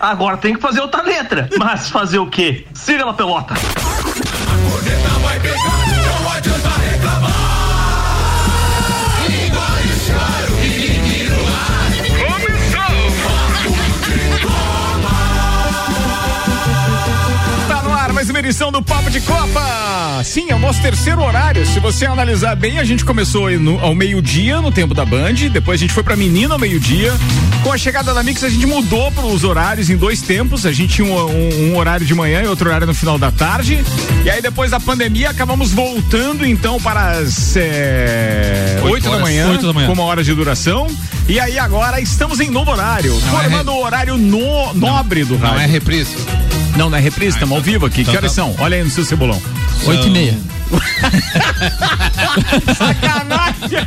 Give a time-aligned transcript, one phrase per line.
[0.00, 1.48] Agora tem que fazer outra letra.
[1.58, 2.66] Mas fazer o quê?
[2.74, 3.54] Siga na pelota.
[3.54, 7.48] Corneta vai pegar, não adianta reclamar.
[18.18, 20.24] mais uma edição do Papo de Copa.
[20.24, 21.64] Sim, é o nosso terceiro horário.
[21.64, 25.78] Se você analisar bem, a gente começou no, ao meio-dia no tempo da Band, depois
[25.78, 27.12] a gente foi pra Menina ao meio-dia.
[27.62, 30.64] Com a chegada da Mix, a gente mudou para os horários em dois tempos.
[30.64, 33.30] A gente tinha um, um, um, horário de manhã e outro horário no final da
[33.30, 33.84] tarde.
[34.24, 39.66] E aí, depois da pandemia, acabamos voltando então para as é, 8, da manhã, 8
[39.66, 40.86] da manhã, com uma hora de duração.
[41.28, 43.78] E aí, agora estamos em novo horário, não é formando é re...
[43.78, 45.56] o horário no, nobre não, do rádio.
[45.56, 46.16] Não é reprise.
[46.78, 48.02] Não, não é reprise, estamos ao vivo aqui.
[48.02, 48.42] Então, que horas tá.
[48.42, 48.54] são?
[48.60, 49.42] Olha aí no seu cebolão.
[49.84, 50.38] Oito e meia.
[52.76, 53.78] Sacanagem!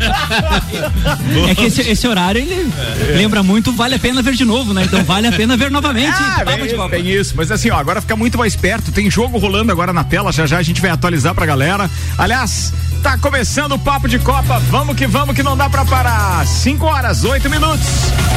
[1.49, 3.17] É que esse, esse horário ele é.
[3.17, 4.83] lembra muito, vale a pena ver de novo, né?
[4.83, 6.17] Então vale a pena ver novamente.
[6.17, 7.33] Ah, bem, isso, bem isso.
[7.37, 8.91] Mas assim, ó, agora fica muito mais perto.
[8.91, 11.89] Tem jogo rolando agora na tela, já já a gente vai atualizar pra galera.
[12.17, 14.59] Aliás, Tá começando o papo de Copa.
[14.69, 16.45] Vamos que vamos que não dá para parar.
[16.45, 17.87] 5 horas, 8 minutos.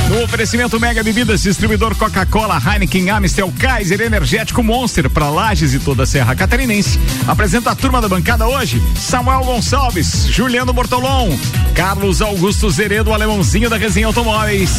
[0.08, 6.04] No oferecimento Mega Bebidas, distribuidor Coca-Cola, Heineken, Amstel, Kaiser, Energético Monster para Lages e toda
[6.04, 6.98] a Serra Catarinense.
[7.26, 11.36] Apresenta a turma da bancada hoje: Samuel Gonçalves, Juliano Bortolom,
[11.74, 14.70] Carlos Augusto Zeredo, alemãozinho da Resenha Automóveis.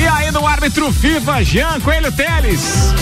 [0.00, 2.94] E aí no árbitro FIFA, Jean Coelho Teles.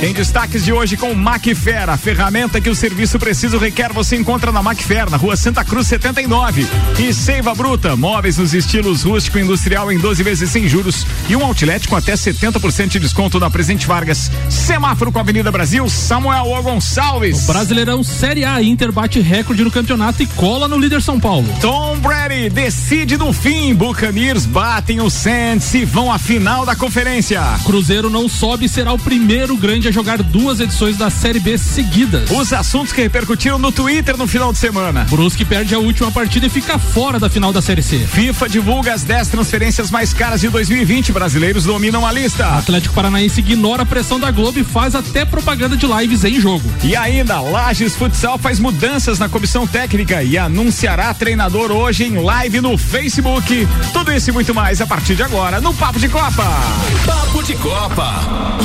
[0.00, 4.52] Tem destaques de hoje com Macfer, a ferramenta que o serviço preciso requer, você encontra
[4.52, 6.66] na Macfer, na rua Santa Cruz 79.
[6.98, 11.34] E Seiva Bruta, móveis nos estilos rústico e industrial em 12 vezes sem juros e
[11.34, 14.30] um outlet com até 70% de desconto na Presente Vargas.
[14.50, 17.44] Semáforo com a Avenida Brasil, Samuel o Gonçalves.
[17.44, 21.48] O Brasileirão Série A, Inter bate recorde no campeonato e cola no líder São Paulo.
[21.62, 27.40] Tom Brady decide no fim, Buccaneers batem o Saints e vão à final da conferência.
[27.64, 32.30] Cruzeiro não sobe será o primeiro grande a jogar duas edições da Série B seguidas.
[32.30, 35.06] Os assuntos que repercutiram no Twitter no final de semana.
[35.08, 37.98] Brusque perde a última partida e fica fora da final da Série C.
[37.98, 41.12] FIFA divulga as 10 transferências mais caras de 2020.
[41.12, 42.46] Brasileiros dominam a lista.
[42.56, 46.68] Atlético Paranaense ignora a pressão da Globo e faz até propaganda de lives em jogo.
[46.82, 52.60] E ainda, Lages Futsal faz mudanças na comissão técnica e anunciará treinador hoje em live
[52.60, 53.68] no Facebook.
[53.92, 56.44] Tudo isso e muito mais a partir de agora no Papo de Copa.
[57.04, 58.56] Papo de Copa.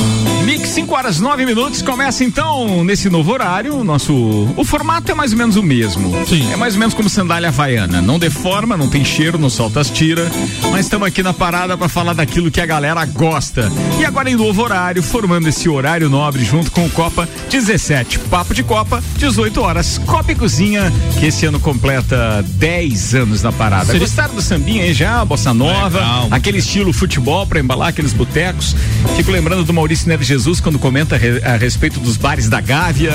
[0.44, 1.82] Mix 5 horas 9 minutos.
[1.82, 3.76] Começa então nesse novo horário.
[3.76, 4.12] O nosso.
[4.56, 6.14] O formato é mais ou menos o mesmo.
[6.26, 6.52] Sim.
[6.52, 8.00] É mais ou menos como sandália havaiana.
[8.00, 10.32] Não deforma, não tem cheiro, não solta as tiras.
[10.70, 13.70] Mas estamos aqui na parada para falar daquilo que a galera gosta.
[13.98, 18.18] E agora em novo horário, formando esse horário nobre junto com o Copa 17.
[18.20, 19.98] Papo de Copa, 18 horas.
[20.06, 23.86] Copa e Cozinha, que esse ano completa 10 anos na parada.
[23.86, 24.00] Seria...
[24.00, 25.24] Gostaram do sambinha aí já?
[25.24, 25.98] Bossa Nova?
[25.98, 26.28] Legal.
[26.30, 28.74] Aquele estilo futebol para embalar aqueles botecos.
[29.16, 33.12] Fico lembrando do Maurício Neves Jesus quando comenta a respeito dos bares da Gávea.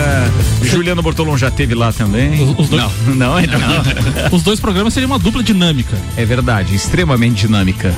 [0.61, 2.43] Juliano Bortolom já teve lá também.
[2.43, 4.27] Os, os dois, não, não, é não.
[4.35, 5.95] Os dois programas seriam uma dupla dinâmica.
[6.17, 7.93] É verdade, extremamente dinâmica.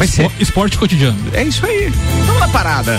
[0.00, 0.28] Vai ser.
[0.40, 1.18] Esporte cotidiano.
[1.34, 1.92] É isso aí.
[2.24, 2.98] Vamos na parada.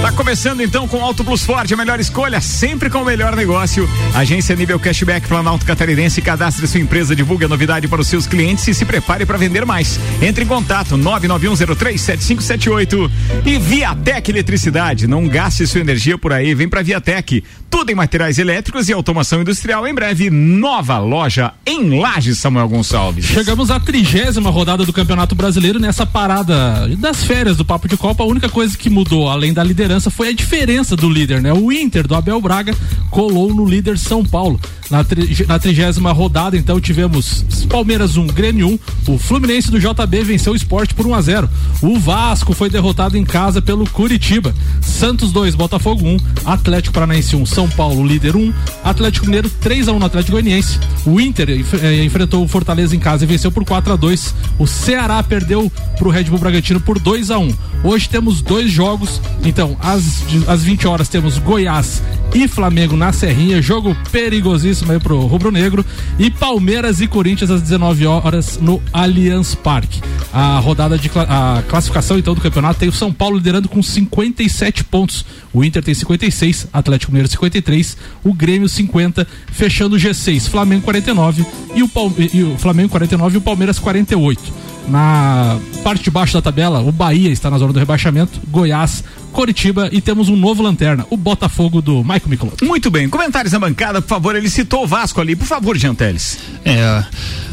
[0.00, 3.86] Tá começando então com Auto Plus Ford, a melhor escolha, sempre com o melhor negócio.
[4.14, 8.66] Agência Nível Cashback Planalto Catarinense, cadastre sua empresa, divulgue a novidade para os seus clientes
[8.66, 10.00] e se prepare para vender mais.
[10.22, 13.10] Entre em contato 991037578
[13.44, 15.06] e Viatec Eletricidade.
[15.06, 17.44] Não gaste sua energia por aí, vem para Viatec.
[17.68, 19.86] Tudo em materiais elétricos e automação industrial.
[19.86, 23.26] Em breve, nova loja em Lages, Samuel Gonçalves.
[23.26, 27.96] Chegamos à trigésima rodada do Campeonato Brasileiro nessa parada temporada das férias do Papo de
[27.96, 31.52] Copa, a única coisa que mudou, além da liderança, foi a diferença do líder, né?
[31.52, 32.74] O Inter do Abel Braga
[33.10, 34.60] colou no líder São Paulo.
[34.90, 38.68] Na, tri, na trigésima rodada, então, tivemos Palmeiras 1, Grêmio
[39.06, 39.12] 1.
[39.12, 41.50] O Fluminense do JB venceu o esporte por 1 a 0
[41.82, 44.54] O Vasco foi derrotado em casa pelo Curitiba.
[44.80, 46.16] Santos 2, Botafogo 1.
[46.46, 48.52] Atlético Paranaense 1, São Paulo líder 1.
[48.82, 50.78] Atlético Mineiro 3 a 1 no Atlético Goianiense.
[51.04, 54.66] O Inter eh, enfrentou o Fortaleza em casa e venceu por 4 a 2 O
[54.66, 59.20] Ceará perdeu pro Red Bull Bragantino por 2 a 1 Hoje temos dois jogos.
[59.44, 62.02] Então, às, às 20 horas temos Goiás
[62.34, 63.62] e Flamengo na Serrinha.
[63.62, 65.84] Jogo perigosíssimo aí pro Rubro Negro.
[66.18, 70.00] E Palmeiras e Corinthians às 19 horas no Allianz Parque.
[70.32, 74.84] A rodada de a classificação então do campeonato tem o São Paulo liderando com 57
[74.84, 75.24] pontos.
[75.52, 81.46] O Inter tem 56, Atlético Mineiro 53, o Grêmio 50, fechando o G6, Flamengo 49
[81.74, 84.68] e o, Palme e o Flamengo 49 e o Palmeiras 48.
[84.88, 89.90] Na parte de baixo da tabela, o Bahia está na zona do rebaixamento, Goiás, Coritiba
[89.92, 92.64] e temos um novo lanterna, o Botafogo do Michael Michelotto.
[92.64, 94.34] Muito bem, comentários na bancada, por favor.
[94.34, 96.38] Ele citou o Vasco ali, por favor, Gianteles.
[96.64, 97.04] É,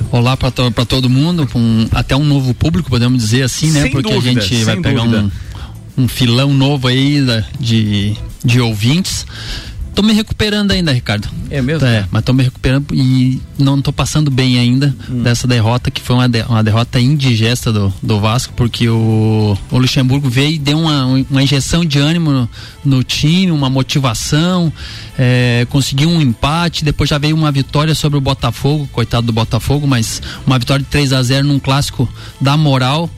[0.10, 3.82] olá para to, todo mundo, um, até um novo público, podemos dizer assim, né?
[3.84, 5.24] Sem Porque dúvida, a gente vai pegar dúvida.
[5.24, 5.32] um
[5.98, 9.26] um filão novo aí da- de, de ouvintes.
[9.96, 11.30] Tô me recuperando ainda, Ricardo.
[11.50, 11.88] É mesmo?
[11.88, 14.94] É, mas tô me recuperando e não tô passando bem ainda
[15.24, 19.78] dessa derrota, que foi uma, de- uma derrota indigesta do, do Vasco, porque o, o
[19.78, 22.50] Luxemburgo veio e deu uma, uma injeção de ânimo no,
[22.84, 24.72] no time, uma motivação,
[25.18, 29.88] é, conseguiu um empate, depois já veio uma vitória sobre o Botafogo, coitado do Botafogo,
[29.88, 32.10] mas uma vitória de 3 a 0 num clássico
[32.42, 33.10] da moral.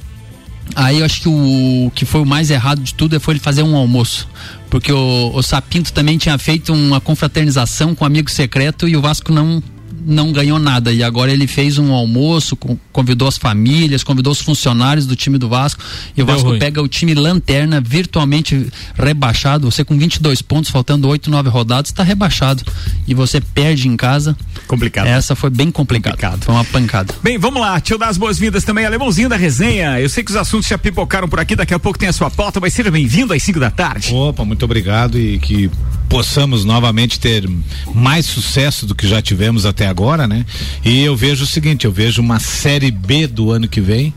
[0.76, 3.64] Aí eu acho que o que foi o mais errado de tudo foi ele fazer
[3.64, 4.28] um almoço.
[4.70, 9.02] Porque o, o Sapinto também tinha feito uma confraternização com um amigo secreto e o
[9.02, 9.62] Vasco não
[10.08, 10.92] não ganhou nada.
[10.92, 12.58] E agora ele fez um almoço,
[12.92, 15.84] convidou as famílias, convidou os funcionários do time do Vasco.
[16.16, 16.60] E o Deu Vasco ruim.
[16.60, 19.70] pega o time lanterna, virtualmente rebaixado.
[19.70, 22.64] Você com 22 pontos, faltando 8, 9 rodadas, está rebaixado.
[23.06, 24.36] E você perde em casa.
[24.68, 25.08] Complicado.
[25.08, 26.14] Essa foi bem complicado.
[26.14, 26.44] Complicado.
[26.44, 27.14] Foi uma pancada.
[27.22, 30.00] Bem, vamos lá, deixa eu dar as boas-vindas também, alemãozinho da resenha.
[30.00, 32.32] Eu sei que os assuntos já pipocaram por aqui, daqui a pouco tem a sua
[32.32, 34.14] pauta, mas seja bem-vindo às 5 da tarde.
[34.14, 35.70] Opa, muito obrigado e que
[36.10, 37.50] possamos novamente ter
[37.94, 40.46] mais sucesso do que já tivemos até agora, né?
[40.84, 44.14] E eu vejo o seguinte, eu vejo uma série B do ano que vem,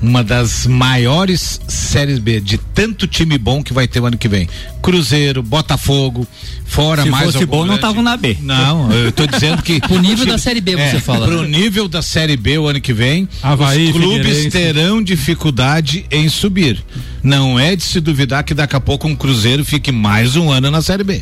[0.00, 4.28] uma das maiores séries B de tanto time bom que vai ter o ano que
[4.28, 4.48] vem.
[4.86, 6.24] Cruzeiro, Botafogo,
[6.64, 8.36] fora Se mais fosse algum bom, não grande- estavam na B.
[8.40, 11.26] Não, eu tô dizendo que Pro nível da Série B, você fala.
[11.26, 14.50] Pro nível da Série B o ano que vem, Havaí, os clubes Figueirense.
[14.50, 16.84] terão dificuldade em subir.
[17.20, 20.70] Não é de se duvidar que daqui a pouco um Cruzeiro fique mais um ano
[20.70, 21.20] na Série B.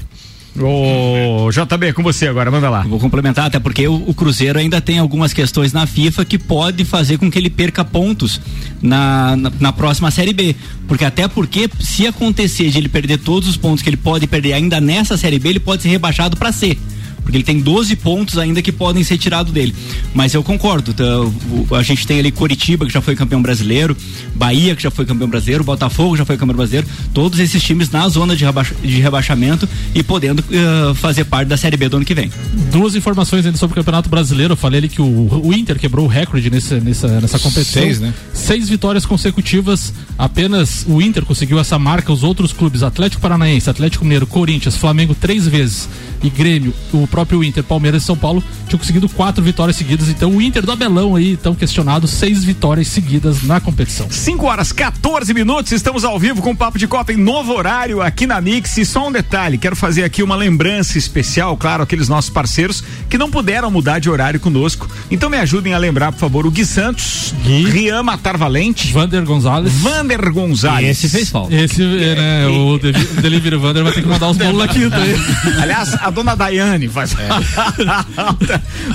[0.57, 2.83] Ô, JB, com você agora, manda lá.
[2.83, 6.85] Vou complementar, até porque o, o Cruzeiro ainda tem algumas questões na FIFA que pode
[6.85, 8.41] fazer com que ele perca pontos
[8.81, 10.55] na, na, na próxima Série B.
[10.87, 14.53] Porque até porque, se acontecer de ele perder todos os pontos que ele pode perder
[14.53, 16.79] ainda nessa Série B, ele pode ser rebaixado para C.
[17.25, 19.75] Porque ele tem 12 pontos ainda que podem ser tirados dele.
[20.15, 20.93] Mas eu concordo.
[20.95, 23.97] tá, o- a gente tem ali Coritiba, que já foi campeão brasileiro,
[24.35, 26.87] Bahia, que já foi campeão brasileiro, Botafogo já foi campeão brasileiro.
[27.13, 31.57] Todos esses times na zona de, rebaixa- de rebaixamento e podendo eh, fazer parte da
[31.57, 32.31] Série B do ano que vem.
[32.71, 34.53] Duas informações ainda sobre o Campeonato Brasileiro.
[34.53, 37.83] Eu falei ali que o, o Inter quebrou o recorde nesse, nessa, nessa competição.
[37.83, 38.13] Seis, né?
[38.33, 39.93] Seis vitórias consecutivas.
[40.19, 42.13] Apenas o Inter conseguiu essa marca.
[42.13, 45.89] Os outros clubes, Atlético Paranaense, Atlético Mineiro, Corinthians, Flamengo, três vezes.
[46.23, 50.09] E Grêmio, o próprio Inter, Palmeiras e São Paulo tinham conseguido quatro vitórias seguidas.
[50.09, 54.11] Então o Inter do Abelão aí, tão questionado, seis vitórias seguidas na competição.
[54.11, 58.03] 5 horas 14 minutos, estamos ao vivo com o Papo de Copa em novo horário
[58.03, 58.77] aqui na Mix.
[58.79, 63.17] E só um detalhe, quero fazer aqui uma lembrança especial, claro, aqueles nossos parceiros que
[63.17, 64.91] não puderam mudar de horário conosco.
[65.09, 67.71] Então me ajudem a lembrar, por favor, o Gui Santos, Gui.
[67.71, 69.73] Rian Matar Valente, Vander Gonzalez.
[69.75, 70.99] Vander Gonzalez.
[70.99, 71.55] Esse fez falta.
[71.55, 74.97] Esse, é, né, o Devi- Delivery Vander vai ter que mandar os bolos na quinta
[74.97, 75.15] aí.
[75.63, 77.47] Aliás, a dona Daiane faz.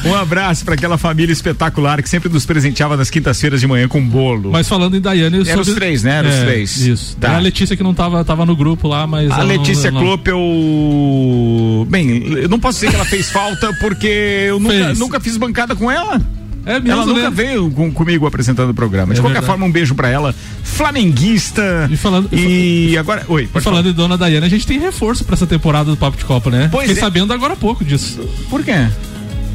[0.06, 4.02] um abraço para aquela família espetacular que sempre nos presenteava nas quintas-feiras de manhã com
[4.02, 4.52] bolo.
[4.52, 5.48] Mas falando em Daiane.
[5.48, 6.18] Eram os três, né?
[6.18, 6.78] Eram os É, três.
[6.78, 7.18] Isso.
[7.18, 7.36] Tá.
[7.36, 9.32] A Letícia que não tava, tava no grupo lá, mas.
[9.32, 11.88] A Letícia não- Klopp, eu.
[11.90, 15.76] Bem, eu não posso dizer que ela fez falta porque eu nunca, nunca fiz bancada
[15.76, 16.22] com ela.
[16.66, 17.30] É mesmo, ela nunca né?
[17.32, 19.14] veio com- comigo apresentando o programa.
[19.14, 19.46] De É qualquer verdade.
[19.48, 20.34] forma, um beijo pra ela.
[20.64, 21.88] Flamenguista.
[21.92, 23.24] E falando- E agora.
[23.28, 23.92] Oi, E pode falando falar.
[23.92, 26.68] de Dona Daiane, a gente tem reforço pra essa temporada do Papo de Copa, né?
[26.72, 27.04] Pois Fiquei é.
[27.06, 28.20] sabendo agora há pouco disso.
[28.50, 28.88] Por quê?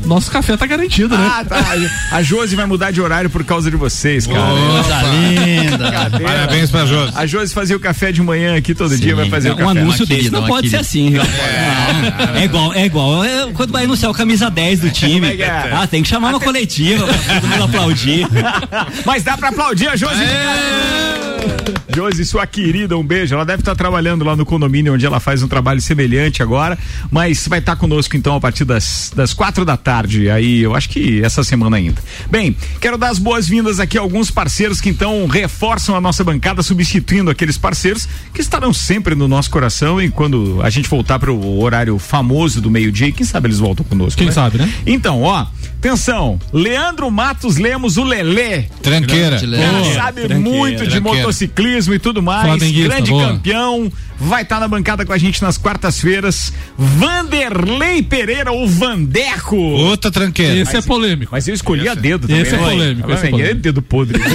[0.04, 1.30] Nosso café tá garantido, né?
[1.32, 1.64] Ah, tá.
[2.12, 4.38] A Josi vai mudar de horário por causa de vocês, cara.
[4.40, 5.92] Coisa linda.
[6.22, 7.12] Parabéns pra Josi.
[7.16, 9.58] A Josi fazia o café de manhã aqui todo dia, vai fazer É, o um
[9.58, 9.70] café.
[9.70, 11.10] anúncio Uma desse não uma pode ser assim.
[11.10, 11.24] Não.
[12.36, 15.30] É igual, é igual é quando vai anunciar o camisa 10 do time.
[15.30, 15.72] Como é é?
[15.72, 18.26] Ah, tem que chamar uma coletiva pra todo mundo aplaudir.
[19.06, 20.22] Mas dá pra aplaudir a Josi.
[21.94, 23.34] Josi, sua querida, um beijo.
[23.34, 26.76] Ela deve estar trabalhando lá no condomínio onde ela faz um trabalho semelhante agora,
[27.10, 29.93] mas vai estar conosco então a partir das, das quatro da tarde.
[30.30, 32.02] Aí eu acho que essa semana ainda.
[32.30, 36.62] Bem, quero dar as boas-vindas aqui a alguns parceiros que então reforçam a nossa bancada,
[36.62, 41.32] substituindo aqueles parceiros que estarão sempre no nosso coração e quando a gente voltar para
[41.32, 44.18] o horário famoso do meio-dia, quem sabe eles voltam conosco.
[44.18, 44.32] Quem né?
[44.32, 44.72] sabe, né?
[44.86, 45.46] Então, ó,
[45.78, 48.62] atenção, Leandro Matos Lemos, o Lelê.
[48.82, 49.38] Tranqueira.
[49.38, 51.18] Grande, Cara, sabe tranqueira, muito de tranqueira.
[51.18, 52.62] motociclismo e tudo mais.
[52.72, 53.28] Grande boa.
[53.28, 53.92] campeão.
[54.18, 56.52] Vai estar na bancada com a gente nas quartas-feiras.
[56.78, 59.56] Vanderlei Pereira, o Vandeco.
[59.56, 60.56] Outra tranqueira.
[60.60, 61.32] Esse é polêmico.
[61.32, 62.42] Mas eu escolhi a dedo também.
[62.42, 62.64] Esse é né?
[62.64, 63.50] polêmico, esse é polêmico.
[63.50, 64.20] é dedo podre.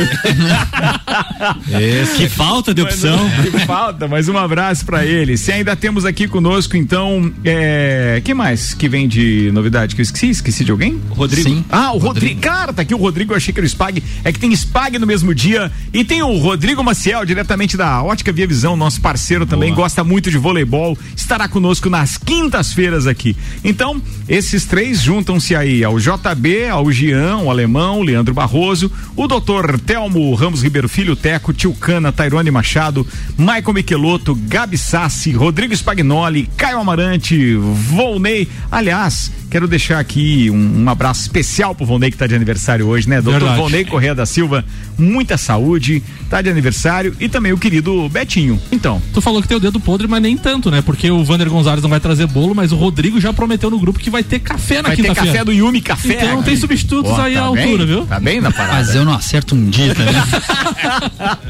[2.16, 3.18] Que falta de opção.
[3.50, 5.38] Que falta, mas um abraço pra ele.
[5.38, 8.22] Se ainda temos aqui conosco, então, é...
[8.24, 10.30] quem mais que vem de novidade que eu esqueci?
[10.30, 11.00] Esqueci de alguém?
[11.10, 11.50] Rodrigo.
[11.50, 11.64] Sim.
[11.70, 12.42] Ah, o Rodrigo.
[12.42, 14.04] Cara, tá aqui o Rodrigo, eu achei que era o Spag.
[14.24, 15.72] É que tem Spag no mesmo dia.
[15.94, 19.69] E tem o Rodrigo Maciel, diretamente da Ótica Via Visão, nosso parceiro também.
[19.70, 23.36] Também gosta muito de voleibol, estará conosco nas quintas-feiras aqui.
[23.64, 29.80] Então, esses três juntam-se aí ao JB, ao Gian, o alemão, Leandro Barroso, o doutor
[29.80, 33.06] Telmo Ramos Ribeiro Filho, Teco, Tio Cana, Tairone Machado,
[33.38, 38.48] Michael Michelotto, Gabi Sassi, Rodrigo Spagnoli, Caio Amarante, Volney.
[38.72, 43.10] Aliás, quero deixar aqui um, um abraço especial pro Volney que está de aniversário hoje,
[43.10, 43.22] né?
[43.22, 43.60] Doutor Verdade.
[43.62, 44.64] Volney Correia da Silva,
[44.98, 48.62] muita saúde, tá de aniversário e também o querido Betinho.
[48.72, 50.82] Então, Tu falou que tem o dedo podre, mas nem tanto, né?
[50.82, 54.00] Porque o Vander Gonzalez não vai trazer bolo, mas o Rodrigo já prometeu no grupo
[54.00, 55.32] que vai ter café na vai ter quinta-feira.
[55.32, 56.14] café do Yumi Café.
[56.14, 57.64] Então não tem substitutos Ó, aí à tá bem?
[57.64, 58.06] altura, viu?
[58.06, 58.74] Tá bem na parada.
[58.74, 60.14] Mas eu não acerto um dia também.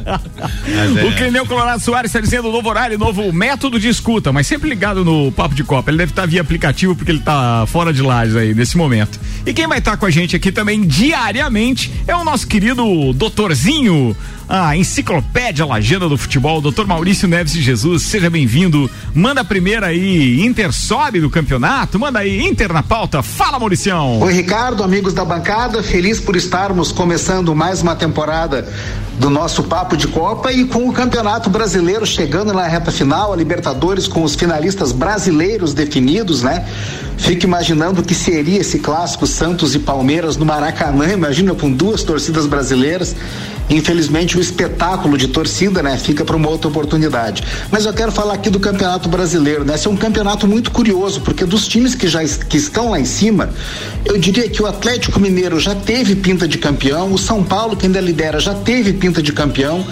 [1.07, 5.03] O Clineu Colorado Soares está dizendo novo horário, novo método de escuta, mas sempre ligado
[5.03, 5.89] no Papo de Copa.
[5.89, 9.19] Ele deve estar via aplicativo porque ele está fora de lajes aí nesse momento.
[9.45, 14.15] E quem vai estar com a gente aqui também diariamente é o nosso querido doutorzinho,
[14.47, 18.03] a enciclopédia lajana do futebol, doutor Maurício Neves de Jesus.
[18.03, 18.89] Seja bem-vindo.
[19.13, 21.99] Manda a primeira aí, Inter sobe do campeonato.
[21.99, 23.21] Manda aí, Inter na pauta.
[23.21, 24.19] Fala, Mauricião.
[24.21, 28.67] Oi, Ricardo, amigos da bancada, feliz por estarmos começando mais uma temporada
[29.19, 33.35] do nosso Papo de Copa e com o Campeonato Brasileiro chegando na reta final, a
[33.35, 36.65] Libertadores com os finalistas brasileiros definidos, né?
[37.17, 42.01] Fico imaginando o que seria esse clássico Santos e Palmeiras no Maracanã, imagina com duas
[42.01, 43.13] torcidas brasileiras.
[43.69, 47.43] Infelizmente o espetáculo de torcida, né, fica para uma outra oportunidade.
[47.71, 49.75] Mas eu quero falar aqui do Campeonato Brasileiro, né?
[49.75, 53.05] Esse é um campeonato muito curioso, porque dos times que já que estão lá em
[53.05, 53.49] cima,
[54.05, 57.85] eu diria que o Atlético Mineiro já teve pinta de campeão, o São Paulo que
[57.85, 59.85] ainda lidera já teve pinta de campeão,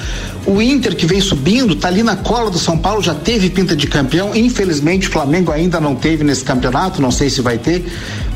[0.46, 3.76] o Inter que vem subindo, tá ali na cola do São Paulo, já teve pinta
[3.76, 4.36] de campeão.
[4.36, 7.86] Infelizmente o Flamengo ainda não teve nesse campeonato, não sei se vai ter,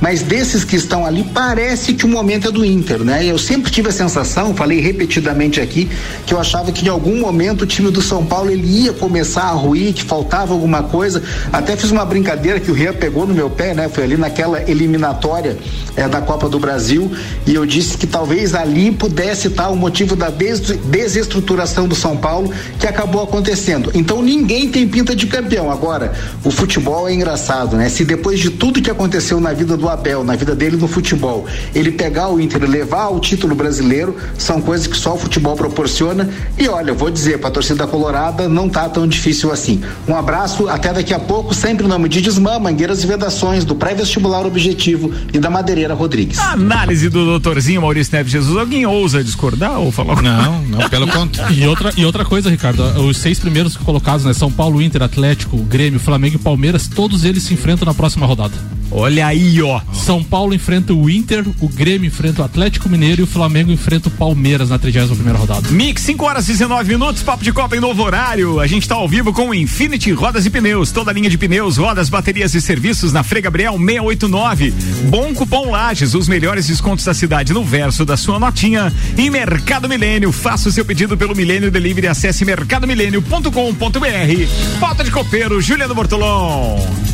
[0.02, 3.24] mas desses que estão ali parece que o momento é do Inter, né?
[3.24, 5.88] Eu sempre tive a sensação, falei repetidamente aqui,
[6.26, 9.44] que eu achava que em algum momento o time do São Paulo ele ia começar
[9.44, 11.22] a ruir, que faltava alguma coisa.
[11.54, 13.88] Até fiz uma brincadeira que o Rian pegou no meu pé, né?
[13.88, 15.56] Foi ali naquela eliminatória
[15.96, 17.12] eh, da Copa do Brasil
[17.46, 22.18] e eu disse que talvez ali pudesse estar o motivo da des- desestruturação do São
[22.18, 23.92] Paulo que acabou acontecendo.
[23.94, 25.70] Então ninguém tem pinta de campeão.
[25.70, 26.12] Agora,
[26.44, 27.88] o futebol é engraçado, né?
[27.88, 31.46] Se depois de tudo que aconteceu na vida do Abel, na vida dele no futebol,
[31.74, 35.56] ele pegar o Inter e levar o título brasileiro, são coisas que só o futebol
[35.56, 36.30] proporciona.
[36.58, 39.82] E olha, eu vou dizer, para a torcida colorada não tá tão difícil assim.
[40.08, 43.76] Um abraço, até daqui a pouco, sempre em nome de Desmã, Mangueiras e Vedações, do
[43.76, 46.40] pré-vestibular Objetivo e da Madeireira Rodrigues.
[46.40, 48.58] Análise do doutorzinho Maurício Neves Jesus.
[48.58, 51.56] Alguém ousa discordar ou falar Não, não, pelo contrário.
[51.56, 54.34] E outra, e outra coisa, Ricardo, os seis primeiros colocados, né?
[54.34, 58.54] São Paulo, Inter, Atlético, Grêmio, Flamengo e Palmeiras, todos eles se enfrentam na próxima rodada.
[58.92, 59.80] Olha aí, ó.
[59.94, 64.10] São Paulo enfrenta o Inter, o Grêmio enfrenta o Atlético Mineiro e o Flamengo enfrenta
[64.10, 65.70] o Palmeiras na 31 primeira rodada.
[65.70, 68.60] Mix, 5 horas e 19 minutos, papo de Copa em novo horário.
[68.60, 70.92] A gente tá ao vivo com o Infinity Rodas e Pneus.
[70.92, 74.74] Toda a linha de pneus, rodas, baterias e serviços na Frei Gabriel 689.
[75.10, 78.92] Bom cupom Lages, os melhores descontos da cidade no verso da sua notinha.
[79.18, 84.80] E Mercado Milênio, faça o seu pedido pelo Milênio Delivery, acesse mercadomilênio.com.br.
[84.80, 87.11] Pauta de copeiro, Juliano Bortolom.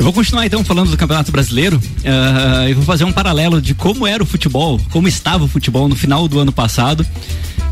[0.00, 1.78] Eu vou continuar então falando do Campeonato Brasileiro.
[2.06, 5.88] ah, eu vou fazer um paralelo de como era o futebol, como estava o futebol
[5.90, 7.06] no final do ano passado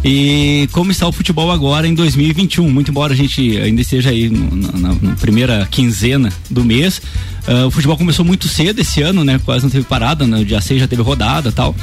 [0.04, 2.70] e como está o futebol agora em 2021.
[2.70, 7.00] Muito embora a gente ainda esteja aí no- na, na- primeira quinzena do mês,
[7.47, 9.40] ah, o futebol começou muito cedo esse ano, né?
[9.42, 11.75] Quase não teve parada, no dia 6 já teve rodada tal.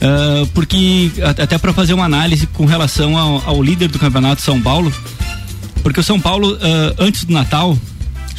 [0.00, 4.58] Ah, porque até para fazer uma análise com relação ao, ao líder do campeonato São
[4.62, 4.90] Paulo,
[5.82, 7.76] porque o São Paulo ah, antes do Natal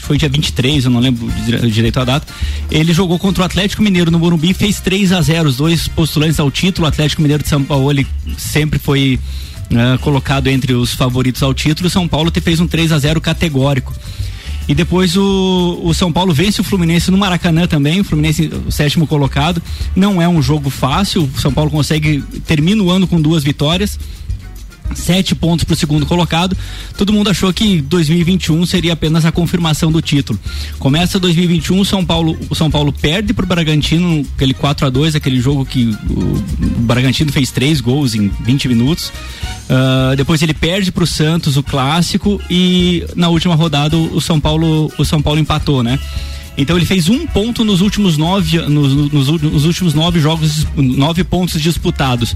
[0.10, 2.34] foi dia 23, eu não lembro dire- direito a data.
[2.72, 6.40] Ele jogou contra o Atlético Mineiro no Morumbi, fez 3 a 0 os dois postulantes
[6.40, 6.86] ao título.
[6.86, 9.20] O Atlético Mineiro de São Paulo ele sempre foi
[9.72, 11.86] ah, colocado entre os favoritos ao título.
[11.86, 13.94] O São Paulo fez um 3 a 0 categórico.
[14.68, 18.72] E depois o, o São Paulo vence o Fluminense no Maracanã também, o Fluminense, o
[18.72, 19.62] sétimo colocado.
[19.96, 24.00] Não é um jogo fácil, o São Paulo consegue, termina o ano com duas vitórias
[24.96, 26.58] sete pontos para o segundo colocado.
[26.98, 30.40] Todo mundo achou que 2021 seria apenas a confirmação do título.
[30.78, 35.16] Começa 2021, São Paulo, o São Paulo perde para o Bragantino, aquele 4 a 2
[35.16, 36.44] aquele jogo que o,
[36.82, 39.12] Bragantino fez três gols em 20 minutos.
[39.70, 44.40] Ah, depois ele perde para o Santos o clássico e na última rodada o São
[44.40, 46.00] Paulo, o São Paulo empatou, né?
[46.60, 51.24] Então ele fez um ponto nos últimos nove, nos, nos, nos últimos nove jogos, nove
[51.24, 52.36] pontos disputados.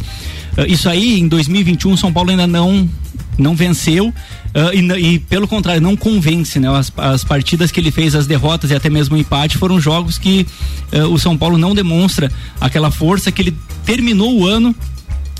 [0.57, 2.89] Ah, isso aí, em 2021, o São Paulo ainda não
[3.35, 4.13] não venceu
[4.53, 8.27] ah, e, e, pelo contrário não convence né as, as partidas que ele fez as
[8.27, 10.45] derrotas e até mesmo o empate foram jogos que
[10.91, 14.75] ah, o São Paulo não demonstra aquela força que ele terminou o ano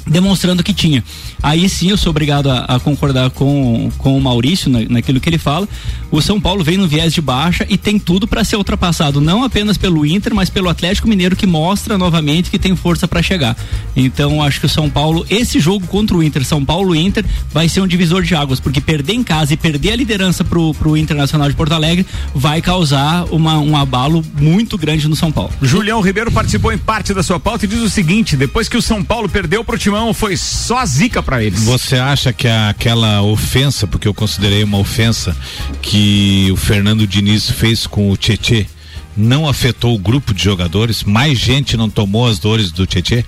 [0.06, 1.04] demonstrando que tinha.
[1.42, 5.30] Aí sim eu sou obrigado a, a concordar com, com o Maurício na, naquilo que
[5.30, 5.68] ele fala.
[6.12, 9.44] O São Paulo vem no viés de baixa e tem tudo para ser ultrapassado, não
[9.44, 13.58] apenas pelo Inter, mas pelo Atlético Mineiro que mostra novamente que tem força para chegar.
[13.96, 17.68] Então acho que o São Paulo, esse jogo contra o Inter, São Paulo Inter, vai
[17.68, 20.98] ser um divisor de águas, porque perder em casa e perder a liderança pro, pro
[20.98, 25.52] Internacional de Porto Alegre vai causar uma, um abalo muito grande no São Paulo.
[25.62, 28.82] Julião Ribeiro participou em parte da sua pauta e diz o seguinte: depois que o
[28.82, 31.64] São Paulo perdeu pro Timão, foi só zica para eles.
[31.64, 35.38] Você acha que aquela ofensa, porque eu considerei uma ofensa,
[35.84, 38.66] que o Fernando Diniz fez com o Tietê,
[39.16, 41.04] não afetou o grupo de jogadores?
[41.04, 43.24] Mais gente não tomou as dores do Tietê?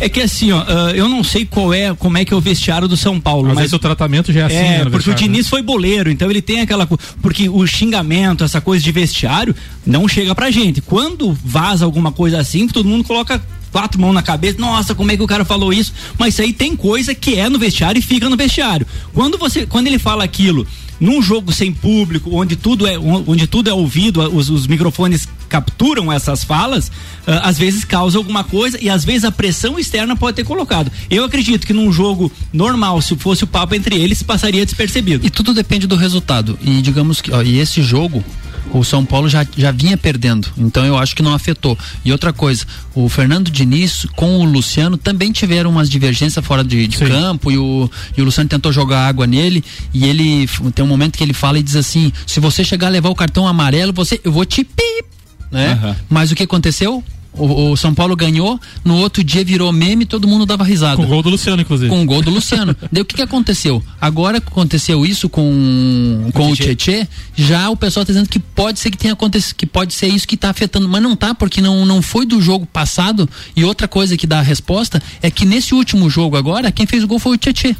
[0.00, 2.40] É que assim, ó, uh, eu não sei qual é, como é que é o
[2.40, 4.56] vestiário do São Paulo, Às mas vezes o tratamento já é assim.
[4.56, 6.88] é, né, porque o Diniz foi boleiro, então ele tem aquela
[7.22, 9.54] porque o xingamento, essa coisa de vestiário
[9.86, 10.80] não chega pra gente.
[10.80, 15.16] Quando vaza alguma coisa assim, todo mundo coloca quatro mãos na cabeça, nossa, como é
[15.16, 15.92] que o cara falou isso?
[16.18, 18.86] Mas isso aí tem coisa que é no vestiário e fica no vestiário.
[19.12, 20.66] Quando você, quando ele fala aquilo
[21.00, 26.12] num jogo sem público, onde tudo é, onde tudo é ouvido, os, os microfones capturam
[26.12, 26.90] essas falas,
[27.26, 30.90] ah, às vezes causa alguma coisa e às vezes a pressão externa pode ter colocado.
[31.08, 35.24] Eu acredito que num jogo normal, se fosse o papo entre eles, passaria despercebido.
[35.24, 36.58] E tudo depende do resultado.
[36.62, 38.24] E digamos que, ó, e esse jogo,
[38.72, 40.48] o São Paulo já, já vinha perdendo.
[40.56, 41.78] Então eu acho que não afetou.
[42.04, 46.86] E outra coisa, o Fernando Diniz com o Luciano também tiveram umas divergências fora de,
[46.86, 50.88] de campo e o, e o Luciano tentou jogar água nele e ele tem um
[50.88, 53.92] momento que ele fala e diz assim: se você chegar a levar o cartão amarelo,
[53.92, 55.04] você eu vou te pip,
[55.50, 55.72] né?
[55.72, 55.96] Aham.
[56.08, 57.02] Mas o que aconteceu?
[57.32, 60.96] O, o São Paulo ganhou, no outro dia virou meme e todo mundo dava risada.
[60.96, 61.90] Com o gol do Luciano, inclusive.
[61.90, 62.76] Com o gol do Luciano.
[62.90, 63.82] Daí o que, que aconteceu?
[64.00, 67.06] Agora que aconteceu isso com, com o Tietê,
[67.36, 70.26] já o pessoal está dizendo que pode ser que tenha acontecido, que pode ser isso
[70.26, 73.28] que está afetando, mas não tá, porque não, não foi do jogo passado.
[73.54, 77.04] E outra coisa que dá a resposta é que nesse último jogo agora, quem fez
[77.04, 77.76] o gol foi o Tietê.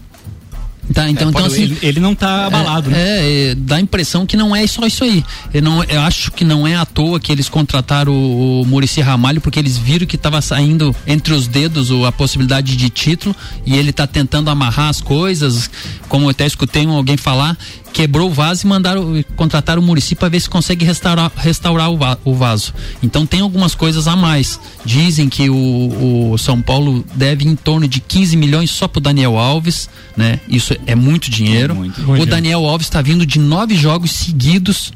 [0.92, 2.99] Tá, então, então Pode- assim, ele, ele não tá abalado, é, né?
[3.00, 5.23] é, é, dá a impressão que não é só isso aí.
[5.52, 9.00] Eu, não, eu acho que não é à toa que eles contrataram o, o Murici
[9.00, 13.37] Ramalho, porque eles viram que estava saindo entre os dedos o- a possibilidade de título
[13.66, 15.71] e ele está tentando amarrar as coisas.
[16.08, 17.56] Como eu até escutei alguém falar,
[17.99, 21.97] quebrou o vaso e mandaram contratar o Murici para ver se consegue restaurar, restaurar o,
[21.97, 22.73] va- o vaso.
[23.02, 24.61] Então tem algumas coisas a mais.
[24.84, 29.37] Dizem que o, o São Paulo deve em torno de 15 milhões só pro Daniel
[29.37, 30.39] Alves, né?
[30.49, 31.75] Isso é muito dinheiro.
[31.75, 32.00] Muito.
[32.02, 34.93] Muito o Daniel Alves está vindo de nove jogos seguidos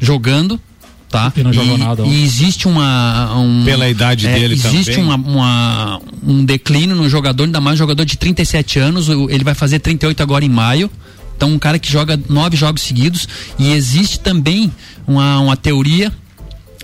[0.00, 0.58] jogando.
[1.10, 1.32] Tá?
[1.36, 2.06] E não jogou nada, ó.
[2.06, 3.34] e existe uma.
[3.38, 5.04] Um, Pela idade é, dele existe também.
[5.06, 9.08] uma, uma- um declínio no jogador, ainda mais um jogador de 37 anos.
[9.08, 10.90] Ele vai fazer 38 agora em maio.
[11.38, 13.28] Então, um cara que joga nove jogos seguidos.
[13.60, 14.72] E existe também
[15.06, 16.12] uma, uma teoria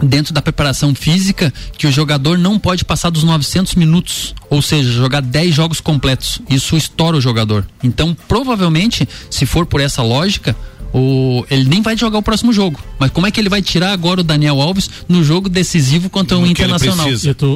[0.00, 4.92] dentro da preparação física que o jogador não pode passar dos 900 minutos, ou seja,
[4.92, 6.38] jogar 10 jogos completos.
[6.48, 7.66] Isso estoura o jogador.
[7.82, 10.54] Então, provavelmente, se for por essa lógica,
[10.96, 12.78] o, ele nem vai jogar o próximo jogo.
[13.00, 16.36] Mas como é que ele vai tirar agora o Daniel Alves no jogo decisivo contra
[16.38, 17.06] o No Internacional?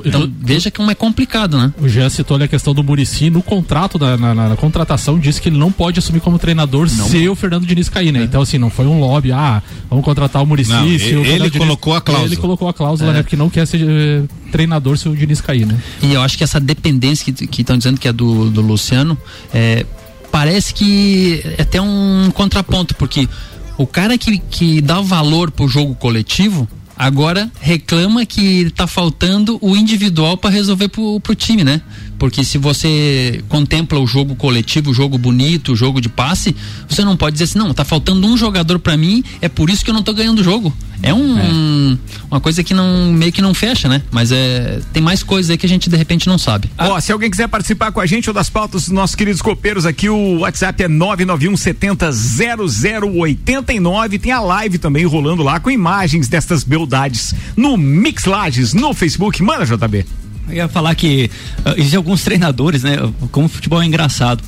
[0.04, 1.72] Então, veja como é complicado, né?
[1.80, 5.16] O Jean citou ali a questão do Murici no contrato, da, na, na- na contratação,
[5.18, 8.24] disse que ele não pode assumir como treinador se o Fernando Diniz cair, né?
[8.24, 10.70] Então, assim, não foi um lobby, ah, vamos contratar o Murici.
[10.72, 12.28] Não, se ele- o Fernando ele colocou a cláusula.
[12.28, 13.22] Ele colocou a cláusula, né?
[13.22, 15.78] Porque não quer ser eh, treinador se o Diniz cair, né?
[16.02, 19.16] E eu acho que essa dependência que estão dizendo que é do, do Luciano,
[19.54, 19.86] é,
[20.30, 23.28] parece que é até um contraponto, porque
[23.76, 29.76] o cara que, que dá valor pro jogo coletivo agora reclama que tá faltando o
[29.76, 31.80] individual para resolver pro, pro time, né?
[32.18, 36.56] Porque se você contempla o jogo coletivo, o jogo bonito, o jogo de passe,
[36.88, 39.84] você não pode dizer assim, não, tá faltando um jogador para mim, é por isso
[39.84, 40.74] que eu não tô ganhando o jogo.
[41.02, 41.96] É um
[42.30, 44.02] uma coisa que não meio que não fecha, né?
[44.10, 46.68] Mas é tem mais coisas aí que a gente de repente não sabe.
[46.76, 49.86] Ó, se alguém quiser participar com a gente ou das pautas dos nossos queridos copeiros
[49.86, 54.18] aqui, o WhatsApp é 991 70 0089.
[54.18, 59.42] Tem a live também rolando lá com imagens destas beldades no Mix Lages, no Facebook.
[59.42, 60.04] Manda, JB.
[60.48, 61.30] Eu ia falar que
[61.64, 62.96] ah, existem alguns treinadores, né?
[63.30, 64.42] Como o futebol é engraçado.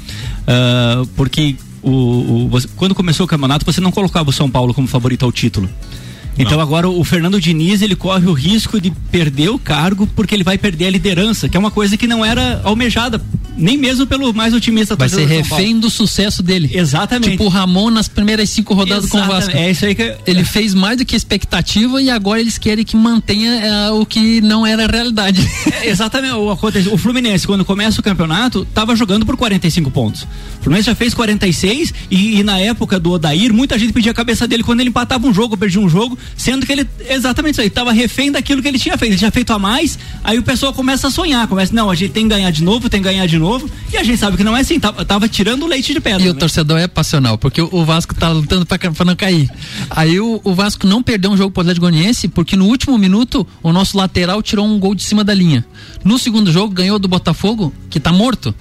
[0.46, 4.72] Ah, porque o, o- você- quando começou o campeonato, você não colocava o São Paulo
[4.74, 5.68] como favorito ao título.
[6.38, 10.44] Então agora o Fernando Diniz ele corre o risco de perder o cargo porque ele
[10.44, 13.20] vai perder a liderança, que é uma coisa que não era almejada,
[13.60, 16.70] nem mesmo pelo mais otimista Vai ser refém do sucesso dele.
[16.72, 17.32] Exatamente.
[17.32, 19.44] Tipo o Ramon nas primeiras cinco rodadas com o Exatamente.
[19.46, 19.56] Vasco.
[19.58, 22.96] É isso aí que Ele fez mais do que expectativa e agora eles querem que
[22.96, 25.48] mantenha é, o que não era a realidade.
[25.82, 26.52] É, Exatamente, o,
[26.92, 30.22] o Fluminense, quando começa o campeonato, tava jogando por 45 pontos.
[30.22, 34.14] O Fluminense já fez 46 e, e na época do Odair, muita gente pedia a
[34.14, 37.60] cabeça dele quando ele empatava um jogo, perdia um jogo, sendo que ele, exatamente isso
[37.60, 39.12] aí, tava refém daquilo que ele tinha feito.
[39.12, 42.12] Ele tinha feito a mais, aí o pessoal começa a sonhar, começa, não, a gente
[42.12, 43.49] tem que ganhar de novo, tem que ganhar de novo.
[43.50, 43.70] Novo.
[43.92, 46.22] E a gente sabe que não é assim, tava, tava tirando o leite de pedra.
[46.22, 46.38] E o né?
[46.38, 49.50] torcedor é passional, porque o, o Vasco tá lutando pra, pra não cair.
[49.90, 53.46] Aí o, o Vasco não perdeu um jogo pro Atlético Goianiense, porque no último minuto
[53.62, 55.64] o nosso lateral tirou um gol de cima da linha.
[56.04, 58.54] No segundo jogo ganhou do Botafogo, que tá morto.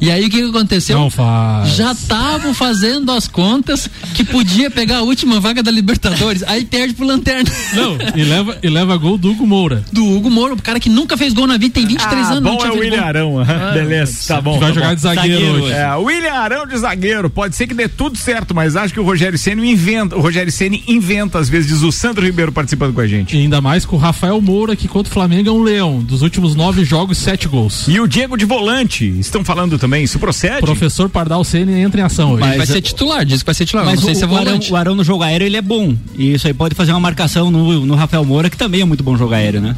[0.00, 0.98] E aí o que, que aconteceu?
[0.98, 1.70] Não faz.
[1.74, 6.42] Já estavam fazendo as contas que podia pegar a última vaga da Libertadores.
[6.46, 7.50] Aí perde pro Lanterna.
[7.74, 9.82] Não, e leva, e leva gol do Hugo Moura.
[9.92, 12.42] Do Hugo Moura, o cara que nunca fez gol na vida, tem 23 Ah, anos.
[12.42, 13.06] não bom tinha é o William gol.
[13.08, 13.38] Arão.
[13.40, 13.72] aham.
[13.74, 14.54] Beleza, tá bom.
[14.54, 14.94] que vai tá jogar bom.
[14.94, 15.72] de zagueiro, Zagueiro hoje.
[15.74, 19.04] É, William Arão de zagueiro, pode ser que dê tudo certo, mas acho que o
[19.04, 23.00] Rogério Ceni inventa, o Rogério Ceni inventa às vezes, diz o Sandro Ribeiro participando com
[23.00, 23.36] a gente.
[23.36, 26.00] E ainda mais com o Rafael Moura, que contra o Flamengo é um leão.
[26.00, 27.86] Dos últimos nove jogos, sete gols.
[27.88, 30.60] E o Diego de volante, estão falando também, isso procede?
[30.60, 32.42] Professor Pardal Ceni entra em ação hoje.
[32.42, 33.86] Ele vai Mas, ser titular, diz que vai ser titular.
[33.86, 35.62] Mas não sei o, se é o, Arão, o Arão no jogo aéreo ele é
[35.62, 35.94] bom.
[36.16, 39.02] E isso aí pode fazer uma marcação no, no Rafael Moura, que também é muito
[39.02, 39.76] bom jogo aéreo, né?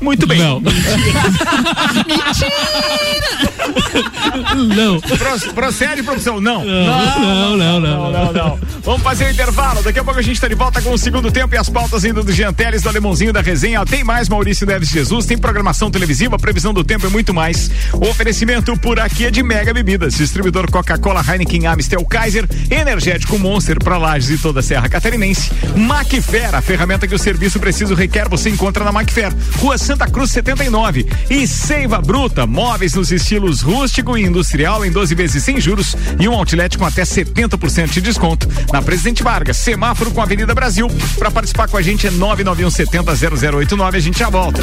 [0.00, 0.38] Muito bem.
[0.38, 0.62] Não.
[4.76, 5.00] não.
[5.00, 6.40] Pro- procede, profissão?
[6.40, 6.64] Não.
[6.64, 8.58] Não, não, não, Não, não, não.
[8.82, 9.82] Vamos fazer o intervalo.
[9.82, 12.04] Daqui a pouco a gente está de volta com o segundo tempo e as pautas
[12.04, 13.84] indo do Jean Teles, do Alemãozinho da Resenha.
[13.84, 17.70] Tem mais Maurício Neves Jesus, tem programação televisiva, previsão do tempo e muito mais.
[17.92, 23.78] O oferecimento por aqui é de Mega Bebidas, distribuidor Coca-Cola, Heineken, Amstel, Kaiser, Energético Monster
[23.82, 25.50] para Lages e toda a Serra Catarinense.
[25.76, 30.30] Macfer, a ferramenta que o serviço preciso requer, você encontra na Macfer, Rua Santa Cruz
[30.30, 31.06] 79.
[31.28, 36.28] E Seiva Bruta, móveis nos estilos rústico e industrial em 12 vezes sem juros e
[36.28, 38.48] um outlet com até 70% de desconto.
[38.72, 40.88] Na Presidente Vargas, semáforo com a Avenida Brasil.
[41.18, 43.96] Para participar com a gente é 991 70 0089.
[43.96, 44.60] A gente já volta.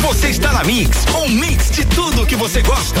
[0.00, 3.00] Você está na Mix, um mix de tudo que você gosta.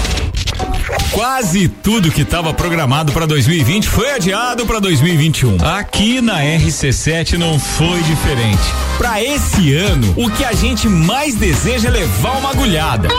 [1.11, 5.57] Quase tudo que estava programado para 2020 foi adiado para 2021.
[5.63, 8.61] Aqui na RC7 não foi diferente.
[8.97, 13.09] Para esse ano, o que a gente mais deseja é levar uma agulhada.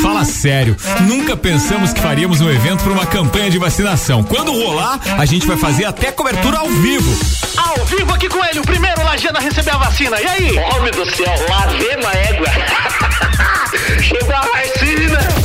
[0.00, 4.22] Fala sério, nunca pensamos que faríamos um evento para uma campanha de vacinação.
[4.22, 7.10] Quando rolar, a gente vai fazer até cobertura ao vivo.
[7.56, 10.20] Ao vivo aqui com ele, o primeiro Lajana a receber a vacina.
[10.20, 10.58] E aí?
[10.76, 12.46] Homem do céu, lavei uma égua.
[14.00, 15.37] Chegou a vacina.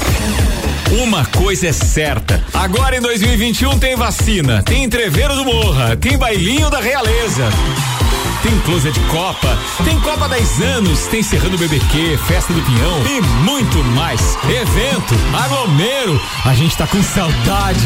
[1.03, 2.41] Uma coisa é certa.
[2.53, 7.49] Agora em 2021 tem vacina, tem entreveiro do Morra, tem bailinho da Realeza.
[8.41, 13.21] Tem closet de Copa, tem Copa 10 anos, tem Serrano BBQ, Festa do Pinhão e
[13.43, 14.37] muito mais.
[14.45, 15.13] Evento,
[15.43, 17.85] aglomero, a gente tá com saudade.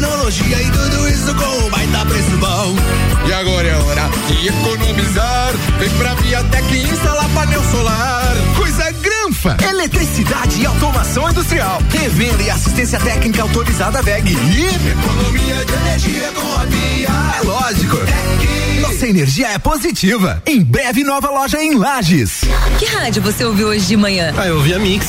[0.00, 2.74] tecnologia e tudo isso com um baita preço bom.
[3.28, 5.52] E agora é hora de economizar.
[5.78, 8.34] Vem pra Viatec instalar painel solar.
[8.56, 9.56] Coisa granfa.
[9.68, 11.82] Eletricidade e automação industrial.
[11.90, 14.32] Revenda e assistência técnica autorizada VEG.
[14.32, 17.08] E economia de energia com a Via.
[17.38, 17.98] É lógico.
[18.80, 20.42] Nossa energia é positiva.
[20.46, 22.40] Em breve, nova loja em Lages.
[22.78, 24.32] Que rádio você ouviu hoje de manhã?
[24.36, 25.08] Ah, eu ouvi a Mix.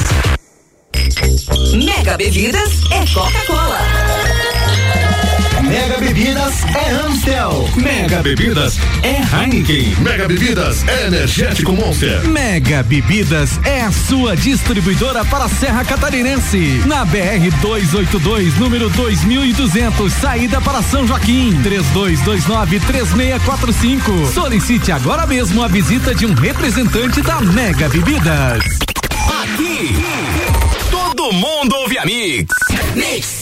[1.74, 3.80] Mega Bebidas é Coca-Cola.
[5.72, 7.70] Mega Bebidas é Amstel.
[7.78, 9.96] Mega Bebidas é Heineken.
[10.02, 12.28] Mega Bebidas é Energético Monster.
[12.28, 16.84] Mega Bebidas é a sua distribuidora para a Serra Catarinense.
[16.86, 21.58] Na BR 282, número 2200, saída para São Joaquim.
[21.64, 24.34] 32293645.
[24.34, 28.62] Solicite agora mesmo a visita de um representante da Mega Bebidas.
[29.42, 29.96] Aqui,
[30.92, 32.54] todo mundo ouve a Mix.
[32.94, 33.41] Mix.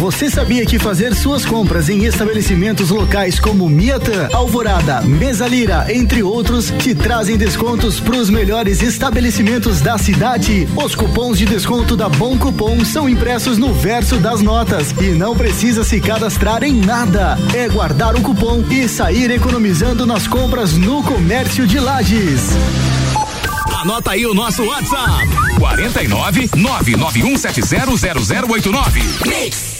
[0.00, 6.22] Você sabia que fazer suas compras em estabelecimentos locais como Miatã, Alvorada, Mesa Lira, entre
[6.22, 10.66] outros, te trazem descontos para os melhores estabelecimentos da cidade?
[10.74, 15.36] Os cupons de desconto da Bom Cupom são impressos no verso das notas e não
[15.36, 17.36] precisa se cadastrar em nada.
[17.54, 22.52] É guardar o cupom e sair economizando nas compras no comércio de Lages.
[23.82, 29.26] Anota aí o nosso WhatsApp: 49 991700089.
[29.26, 29.79] Mix.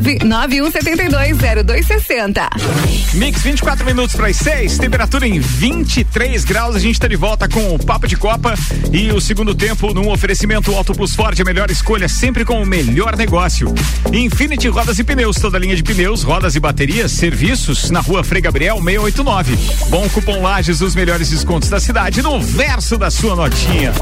[0.00, 2.48] 991720260.
[3.14, 6.76] Mix 24 minutos para as 6, temperatura em 23 graus.
[6.76, 8.54] A gente está de volta com o Papo de Copa
[8.92, 12.66] e o segundo tempo num oferecimento Auto Plus Ford, a melhor escolha sempre com o
[12.66, 13.72] melhor negócio.
[14.12, 18.40] Infinity Rodas e Pneus, toda linha de pneus, rodas e baterias, serviços na rua Frei
[18.40, 19.58] Gabriel 689.
[19.88, 23.92] Bom cupom Lages, os melhores descontos da cidade no verso da sua notinha.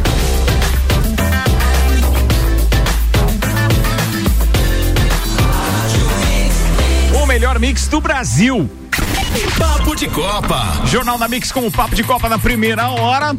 [7.39, 8.69] Melhor mix do Brasil.
[9.57, 10.83] Papo de Copa.
[10.87, 13.37] Jornal da Mix com o Papo de Copa na primeira hora.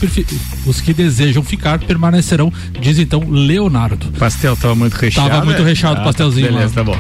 [0.65, 4.07] os que desejam ficar permanecerão, diz então Leonardo.
[4.07, 5.29] O pastel tava muito recheado.
[5.29, 5.69] Tava muito né?
[5.69, 6.47] recheado o Ah, pastelzinho.
[6.47, 6.71] Beleza, lá.
[6.75, 6.97] tá bom.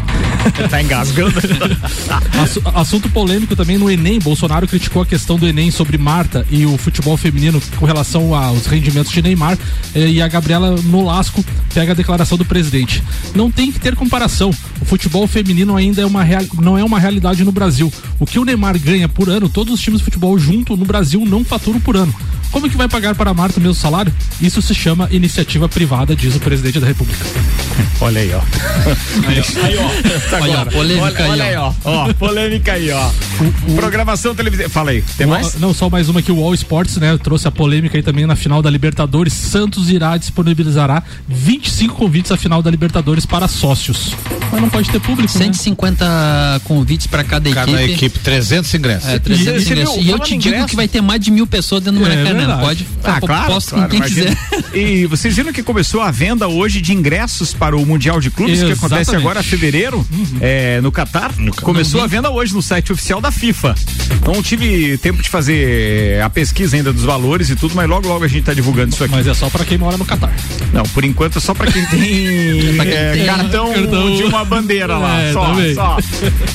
[0.69, 1.18] tá engasgando.
[2.41, 4.19] Assu- assunto polêmico também no Enem.
[4.19, 8.65] Bolsonaro criticou a questão do Enem sobre Marta e o futebol feminino com relação aos
[8.65, 9.57] rendimentos de Neymar.
[9.95, 13.03] eh, E a Gabriela Nolasco pega a declaração do presidente.
[13.35, 14.51] Não tem que ter comparação.
[14.81, 17.91] O futebol feminino ainda é uma real- não é uma realidade no Brasil.
[18.19, 21.23] O que o Neymar ganha por ano, todos os times de futebol junto no Brasil
[21.25, 22.13] não faturam por ano.
[22.51, 24.13] Como que vai pagar para Marta o mesmo salário?
[24.41, 27.23] Isso se chama iniciativa privada, diz o presidente da República.
[28.01, 28.39] Olha aí, ó.
[29.27, 29.65] Aí, ó.
[29.65, 30.29] Aí, ó.
[30.29, 31.47] Tá Olha, polêmica olha, aí, olha ó.
[31.47, 31.73] aí, ó.
[32.09, 33.09] Ó, polêmica aí, ó.
[33.75, 34.69] Programação televisiva.
[34.69, 35.55] Fala aí, tem O- mais?
[35.59, 38.35] Não, só mais uma que o All Sports, né, trouxe a polêmica aí também na
[38.35, 39.33] final da Libertadores.
[39.33, 44.13] Santos irá disponibilizará 25 convites à final da Libertadores para sócios.
[44.51, 45.45] Mas não pode ter público, né?
[45.45, 48.05] 150 convites para cada, Cada equipe.
[48.05, 49.09] equipe, 300 ingressos.
[49.09, 49.95] É, 300 você ingressos.
[49.97, 52.09] E eu te digo ingresso- que vai ter mais de mil pessoas dentro do É
[52.09, 52.38] Maracanã.
[52.47, 54.35] Pode, Ah, claro, posso claro, com quem imagina.
[54.49, 54.77] quiser.
[54.77, 58.31] E vocês viram que começou a venda hoje de ingressos para para o Mundial de
[58.31, 59.21] Clubes, que acontece Exatamente.
[59.27, 60.03] agora em fevereiro,
[60.41, 61.31] é, no Catar.
[61.61, 63.75] Começou a venda hoje no site oficial da FIFA.
[64.25, 68.25] Não tive tempo de fazer a pesquisa ainda dos valores e tudo, mas logo, logo
[68.25, 69.13] a gente tá divulgando isso aqui.
[69.13, 70.33] Mas é só pra quem mora no Catar.
[70.73, 74.15] Não, por enquanto é só pra quem tem, Pra quem é, tem cartão, cartão.
[74.15, 75.21] de uma bandeira lá.
[75.21, 75.75] É, só, também.
[75.75, 75.97] só.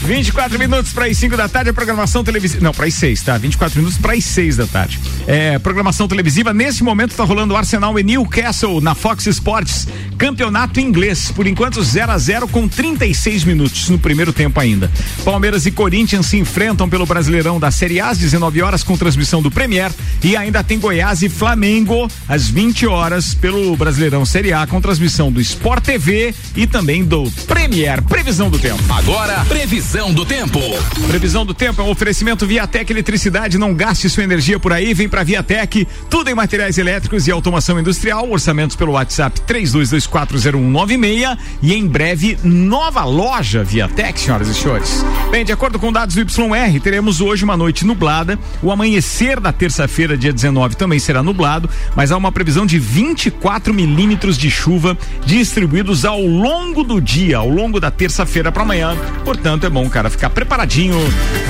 [0.05, 2.61] 24 minutos para as 5 da tarde, a programação televisiva.
[2.65, 3.39] Não, para as 6, tá?
[3.39, 4.99] 24 minutos para as 6 da tarde.
[5.29, 5.74] É, programação
[6.09, 6.53] televisiva.
[6.53, 9.89] Nesse momento tá rolando Arsenal e Newcastle na Fox Sports.
[10.19, 11.31] Campeonato inglês.
[11.31, 14.91] Por enquanto, 0 a 0 com 36 minutos no primeiro tempo ainda.
[15.25, 19.43] Palmeiras e Corinthians se enfrentam pelo Brasileirão da Série A às 19 horas com transmissão
[19.43, 19.91] do Premier.
[20.23, 25.33] E ainda tem Goiás e Flamengo às 20 horas pelo Brasileirão Série A com transmissão
[25.33, 28.03] do Sport TV e também do Premier.
[28.03, 28.83] Previsão do tempo.
[28.93, 30.61] Agora, previsão do tempo.
[31.09, 33.59] Previsão do tempo é um oferecimento Viatec Eletricidade.
[33.59, 34.95] Não gaste sua energia por aí.
[34.95, 35.64] Vem pra Viatec.
[36.11, 38.31] Tudo em materiais elétricos e automação industrial.
[38.31, 41.39] Orçamentos pelo WhatsApp 32240196.
[41.63, 45.05] E em breve, nova loja Viatec, senhoras e senhores.
[45.31, 48.39] Bem, de acordo com dados do YR, teremos hoje uma noite nublada.
[48.63, 51.69] O amanhecer da terça-feira, dia 19, também será nublado.
[51.97, 57.49] Mas há uma previsão de 24 milímetros de chuva distribuídos ao longo do dia, ao
[57.49, 58.97] longo da terça-feira para amanhã.
[59.25, 60.99] Portanto, é bom, cara, ficar preparadinho.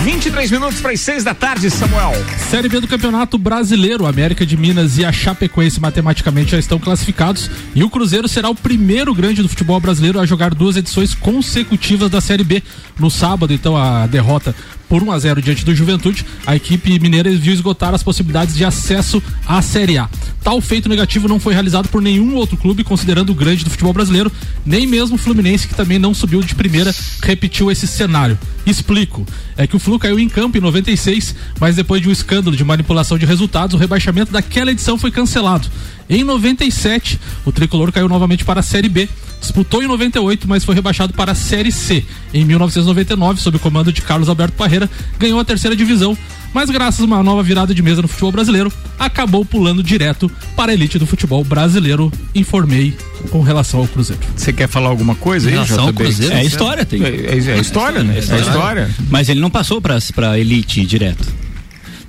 [0.03, 2.13] 23 minutos para as 6 da tarde, Samuel.
[2.51, 7.51] Série B do Campeonato Brasileiro, América de Minas e a Chapecoense matematicamente já estão classificados
[7.75, 12.11] e o Cruzeiro será o primeiro grande do futebol brasileiro a jogar duas edições consecutivas
[12.11, 12.63] da Série B.
[12.99, 14.55] No sábado, então, a derrota
[14.89, 18.65] por 1 a 0 diante do Juventude, a equipe mineira viu esgotar as possibilidades de
[18.65, 20.09] acesso à Série A.
[20.43, 23.95] Tal feito negativo não foi realizado por nenhum outro clube, considerando o grande do futebol
[23.95, 24.31] brasileiro,
[24.65, 28.39] nem mesmo o Fluminense, que também não subiu de primeira, repetiu esse cenário.
[28.67, 29.27] Explico.
[29.57, 32.65] É que o Flu caiu em campo em 96, mas depois de um escândalo de
[32.65, 35.69] manipulação de resultados, o rebaixamento daquela edição foi cancelado.
[36.09, 39.09] Em 97, o tricolor caiu novamente para a Série B.
[39.41, 42.03] Disputou em 98, mas foi rebaixado para a Série C.
[42.33, 44.89] Em 1999, sob o comando de Carlos Alberto Parreira,
[45.19, 46.17] ganhou a terceira divisão,
[46.55, 50.73] mas graças a uma nova virada de mesa no futebol brasileiro, acabou pulando direto para
[50.73, 52.11] a elite do futebol brasileiro.
[52.35, 52.97] Informei
[53.31, 54.23] com relação ao Cruzeiro.
[54.35, 55.93] Você quer falar alguma coisa aí, Relação ao?
[55.93, 56.35] Cruzeiro?
[56.35, 57.03] É história, tem.
[57.03, 58.15] É, é- é história, né?
[58.17, 58.91] É história.
[59.11, 61.27] Mas ele não passou pra, pra elite direto.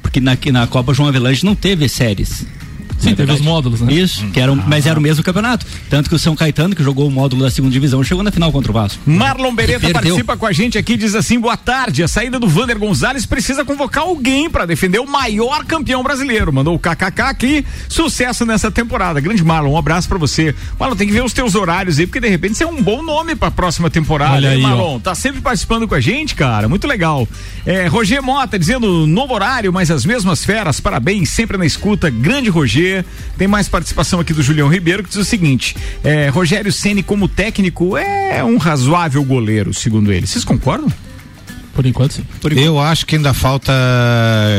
[0.02, 2.46] Porque na, na Copa João Avelange não teve séries.
[2.98, 3.94] Sim, teve os módulos, né?
[3.94, 5.66] Isso, que era, um- mas era o mesmo campeonato.
[5.90, 8.52] Tanto que o São Caetano, que jogou o módulo da segunda divisão, chegou na final
[8.52, 9.00] contra o Vasco.
[9.06, 12.02] Marlon Beretta participa com a gente aqui, diz assim: boa tarde.
[12.04, 16.52] A saída do Vander Gonzalez precisa convocar alguém para defender o maior campeão brasileiro.
[16.54, 17.66] Mandou o KKK aqui.
[17.90, 19.20] Sucesso nessa temporada.
[19.20, 20.56] Grande Marlon, um abraço para você.
[20.80, 23.02] Marlon, tem que ver os teus horários aí, porque de repente você é um bom
[23.04, 24.34] nome para a próxima temporada.
[24.36, 26.68] Olha aí, Marlon, tá sempre participando com a gente, cara.
[26.70, 27.28] Muito legal.
[27.66, 30.80] É, Roger Mota dizendo novo horário, mas as mesmas feras.
[30.80, 32.10] Parabéns, sempre na escuta.
[32.10, 32.85] Grande Roger.
[33.38, 37.28] Tem mais participação aqui do Julião Ribeiro que diz o seguinte: é, Rogério Ceni como
[37.28, 40.28] técnico é um razoável goleiro, segundo ele.
[40.28, 40.92] Vocês concordam?
[41.76, 42.26] Por enquanto, sim.
[42.56, 43.74] Eu acho que ainda falta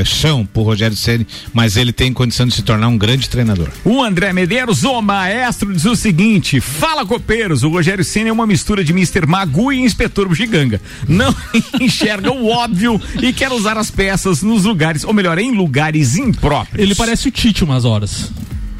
[0.04, 3.68] chão pro Rogério Ceni, mas ele tem condição de se tornar um grande treinador.
[3.82, 8.46] O André Medeiros, o maestro, diz o seguinte: fala copeiros, o Rogério Senna é uma
[8.46, 9.26] mistura de Mr.
[9.26, 10.78] Magu e Inspetor Bugiganga.
[11.08, 11.34] Não
[11.80, 16.84] enxerga o óbvio e quer usar as peças nos lugares, ou melhor, em lugares impróprios.
[16.84, 18.30] Ele parece o Tite umas horas.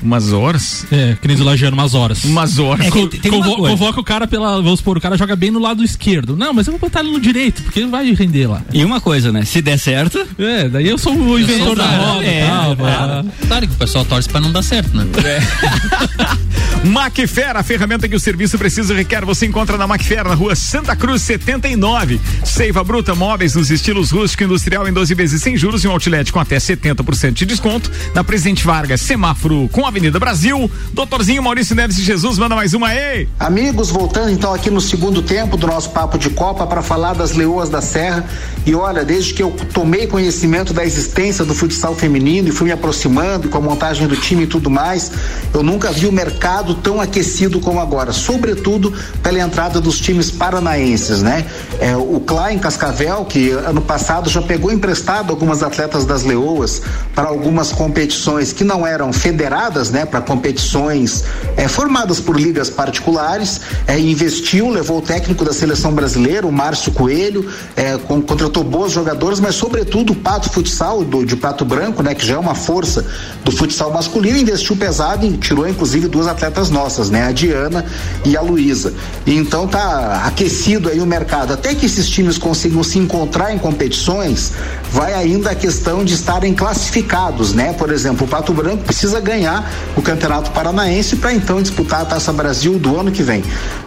[0.06, 0.86] Umas horas?
[0.92, 2.22] É, que nem o Lajeano, umas horas.
[2.24, 2.86] Umas horas.
[2.86, 3.76] É, tem uma convo- coisa.
[3.76, 4.62] convoca o cara pela.
[4.62, 6.36] Vamos supor, o cara joga bem no lado esquerdo.
[6.36, 8.62] Não, mas eu vou botar ele no direito, porque ele vai render lá.
[8.72, 9.44] E uma coisa, né?
[9.44, 10.24] Se der certo.
[10.38, 12.72] É, daí eu sou o inventor da roda e É, tal.
[12.72, 13.46] é.
[13.48, 15.04] Claro que o pessoal torce pra não dar certo, né?
[16.84, 20.54] Macfer, a ferramenta que o serviço precisa e requer, você encontra na Macfer, na rua
[20.54, 22.20] Santa Cruz 79.
[22.44, 25.90] Seiva Bruta Móveis nos estilos rústico e industrial em 12 vezes sem juros e um
[25.90, 27.90] outlet com até 70% de desconto.
[28.14, 30.70] Na Presidente Vargas, semáforo com Avenida Brasil.
[30.92, 33.26] Doutorzinho Maurício Neves de Jesus, manda mais uma aí.
[33.40, 37.32] Amigos, voltando então aqui no segundo tempo do nosso papo de Copa para falar das
[37.32, 38.22] Leoas da Serra.
[38.66, 42.72] E olha, desde que eu tomei conhecimento da existência do futsal feminino e fui me
[42.72, 45.10] aproximando com a montagem do time e tudo mais,
[45.54, 51.22] eu nunca vi o mercado tão aquecido como agora, sobretudo pela entrada dos times paranaenses,
[51.22, 51.46] né?
[51.80, 56.82] É, o Klein Cascavel, que ano passado já pegou emprestado algumas atletas das Leoas
[57.14, 60.04] para algumas competições que não eram federadas, né?
[60.06, 61.24] Para competições
[61.56, 66.92] é, formadas por ligas particulares, é, investiu, levou o técnico da seleção brasileira, o Márcio
[66.92, 72.02] Coelho, é, con- contratou bons jogadores, mas sobretudo o Pato Futsal do, de Pato Branco,
[72.02, 72.14] né?
[72.14, 73.04] Que já é uma força
[73.44, 77.26] do futsal masculino, investiu pesado e tirou inclusive duas atletas nossas, né?
[77.26, 77.84] A Diana
[78.24, 78.92] e a Luísa.
[79.26, 81.52] Então tá aquecido aí o mercado.
[81.52, 84.52] Até que esses times consigam se encontrar em competições,
[84.90, 87.72] vai ainda a questão de estarem classificados, né?
[87.72, 89.65] Por exemplo, o Pato Branco precisa ganhar
[89.96, 93.42] o Campeonato Paranaense para então disputar a Taça Brasil do ano que vem.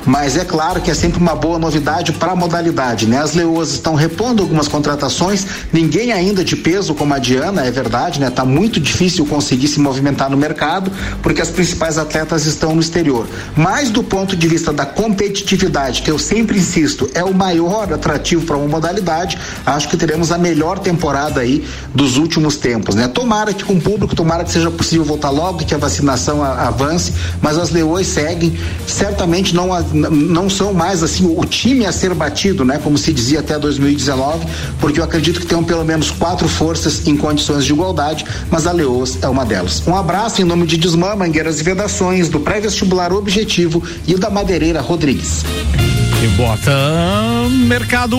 [0.06, 3.20] Mas é claro que é sempre uma boa novidade para a modalidade, né?
[3.20, 8.20] As Leoas estão repondo algumas contratações, ninguém ainda de peso como a Diana, é verdade,
[8.20, 8.30] né?
[8.30, 13.28] Tá muito difícil conseguir se movimentar no mercado porque as principais atletas estão no exterior.
[13.56, 18.46] Mas do ponto de vista da competitividade, que eu sempre insisto, é o maior atrativo
[18.46, 23.08] para uma modalidade, acho que teremos a melhor temporada aí dos últimos tempos, né?
[23.08, 27.14] Tomara que com o público, tomara que seja possível voltar logo, que a vacinação avance,
[27.42, 28.58] mas as leoas seguem,
[28.88, 32.80] certamente não, não são mais assim o time a ser batido, né?
[32.84, 34.48] Como se dizia até 2019,
[34.80, 38.72] porque eu acredito que tenham pelo menos quatro forças em condições de igualdade, mas a
[38.72, 39.84] Leoas é uma delas.
[39.86, 44.82] Um abraço em nome de Desmã, Mangueiras e Vedações, do pré-vestibular Objetivo e da Madeireira
[44.82, 45.44] Rodrigues.
[46.22, 46.72] E bota
[47.50, 48.18] mercado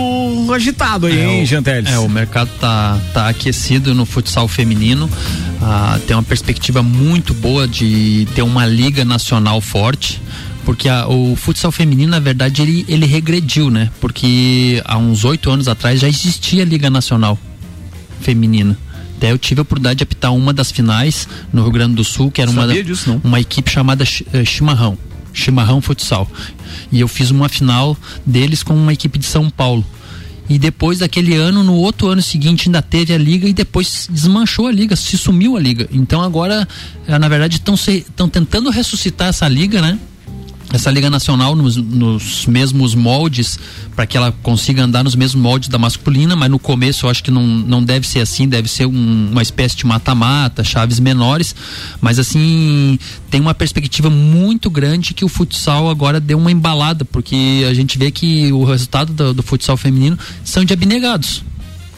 [0.55, 1.93] agitado aí, é, hein, Janteles?
[1.93, 5.11] É, o mercado tá, tá aquecido no futsal feminino.
[5.61, 10.21] Ah, tem uma perspectiva muito boa de ter uma liga nacional forte
[10.65, 13.91] porque a, o futsal feminino, na verdade, ele, ele regrediu, né?
[14.01, 17.39] Porque há uns oito anos atrás já existia a Liga Nacional
[18.21, 18.79] Feminina.
[19.17, 22.31] Até eu tive a oportunidade de apitar uma das finais no Rio Grande do Sul,
[22.31, 24.97] que era uma, disso, uma equipe chamada uh, Chimarrão.
[25.33, 26.31] Chimarrão Futsal.
[26.91, 29.85] E eu fiz uma final deles com uma equipe de São Paulo.
[30.49, 34.67] E depois daquele ano, no outro ano seguinte, ainda teve a liga e depois desmanchou
[34.67, 35.89] a liga, se sumiu a liga.
[35.93, 36.67] Então agora,
[37.07, 39.97] eh, na verdade, estão tentando ressuscitar essa liga, né?
[40.73, 43.59] Essa Liga Nacional nos, nos mesmos moldes,
[43.95, 47.23] para que ela consiga andar nos mesmos moldes da masculina, mas no começo eu acho
[47.23, 51.55] que não, não deve ser assim, deve ser um, uma espécie de mata-mata, chaves menores,
[52.01, 52.99] mas assim,
[53.31, 57.99] tem uma perspectiva muito grande que o futsal agora deu uma embalada, porque a gente
[57.99, 61.43] vê que o resultado do, do futsal feminino são de abnegados.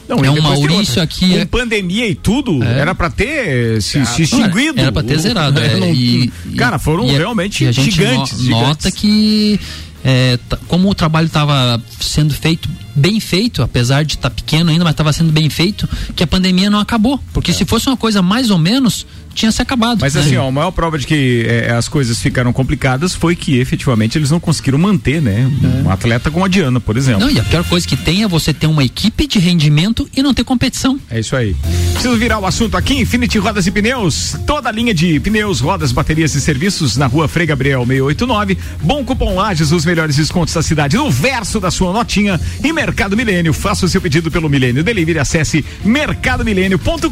[0.07, 1.29] Não, é um Maurício aqui.
[1.29, 1.45] Com é...
[1.45, 2.79] pandemia e tudo, é.
[2.79, 4.79] era para ter se, ah, se extinguido.
[4.79, 5.59] Era para ter zerado.
[5.59, 8.39] É, não, e, cara, foram e, realmente e a gente gigantes.
[8.39, 8.99] No, nota gigantes.
[8.99, 9.59] que
[10.03, 10.37] é,
[10.67, 14.91] como o trabalho estava sendo feito bem feito, apesar de estar tá pequeno ainda, mas
[14.91, 17.19] estava sendo bem feito, que a pandemia não acabou.
[17.33, 17.53] Porque é.
[17.53, 19.99] se fosse uma coisa mais ou menos, tinha se acabado.
[20.01, 23.57] Mas assim, ó, a maior prova de que é, as coisas ficaram complicadas foi que
[23.57, 25.49] efetivamente eles não conseguiram manter, né?
[25.63, 25.87] É.
[25.87, 27.21] Um atleta como a Diana, por exemplo.
[27.21, 30.21] Não, e a pior coisa que tem é você ter uma equipe de rendimento e
[30.21, 30.99] não ter competição.
[31.09, 31.55] É isso aí.
[31.93, 35.91] Preciso virar o assunto aqui, Infinity Rodas e Pneus, toda a linha de pneus, rodas,
[35.91, 38.57] baterias e serviços na rua Frei Gabriel 689.
[38.81, 43.15] Bom cupom Lages, os melhores descontos da cidade no verso da sua notinha e Mercado
[43.15, 43.53] Milênio.
[43.53, 47.09] Faça o seu pedido pelo Milênio Delivery, acesse mercadomilênio.com.br.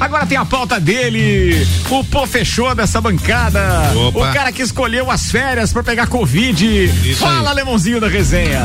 [0.00, 3.60] Agora tem a pauta dele, o pô fechou dessa bancada.
[3.94, 4.18] Opa.
[4.18, 6.84] O cara que escolheu as férias para pegar Covid.
[6.84, 7.56] Isso Fala, aí.
[7.56, 8.60] Lemãozinho da resenha.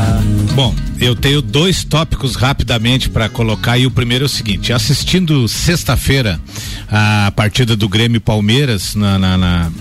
[0.53, 5.47] Bom, eu tenho dois tópicos rapidamente para colocar e o primeiro é o seguinte: assistindo
[5.47, 6.39] sexta-feira
[6.89, 9.71] a partida do Grêmio Palmeiras na, na, na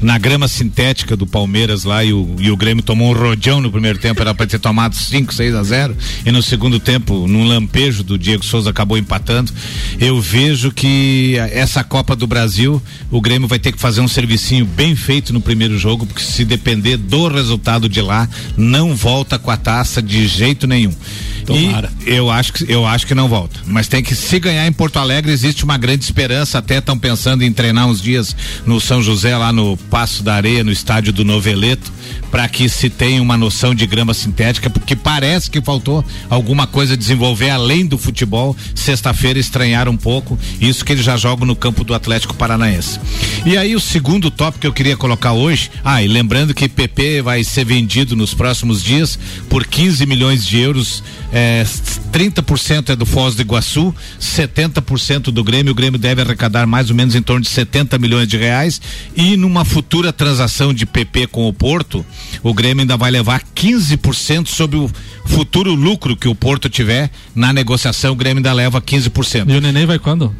[0.00, 3.70] na grama sintética do Palmeiras lá e o, e o Grêmio tomou um rojão no
[3.70, 7.44] primeiro tempo, era para ter tomado 5, 6 a 0 e no segundo tempo, num
[7.44, 9.52] lampejo do Diego Souza acabou empatando.
[9.98, 14.64] Eu vejo que essa Copa do Brasil, o Grêmio vai ter que fazer um servicinho
[14.64, 19.50] bem feito no primeiro jogo, porque se depender do resultado de lá, não volta com
[19.50, 20.94] a taça de jeito nenhum.
[21.44, 21.90] Tomara.
[22.06, 23.60] E eu acho que eu acho que não volta.
[23.66, 26.58] Mas tem que se ganhar em Porto Alegre existe uma grande esperança.
[26.58, 28.36] Até estão pensando em treinar uns dias
[28.66, 31.92] no São José lá no Passo da Areia, no estádio do Noveleto,
[32.30, 36.96] para que se tenha uma noção de grama sintética, porque parece que faltou alguma coisa
[36.96, 38.56] desenvolver além do futebol.
[38.74, 43.00] Sexta-feira estranharam um pouco isso que eles já jogam no campo do Atlético Paranaense.
[43.44, 47.22] E aí o segundo tópico que eu queria colocar hoje, ah, e lembrando que PP
[47.22, 49.18] vai ser vendido nos próximos dias
[49.48, 51.64] por 15 milhões de euros é,
[52.12, 55.72] 30% é do Foz do Iguaçu, 70% do Grêmio.
[55.72, 58.80] O Grêmio deve arrecadar mais ou menos em torno de 70 milhões de reais.
[59.16, 62.04] E numa futura transação de PP com o Porto,
[62.42, 64.90] o Grêmio ainda vai levar 15% sobre o
[65.24, 68.12] futuro lucro que o Porto tiver na negociação.
[68.12, 69.48] O Grêmio ainda leva 15%.
[69.48, 70.36] E o Neném vai quando?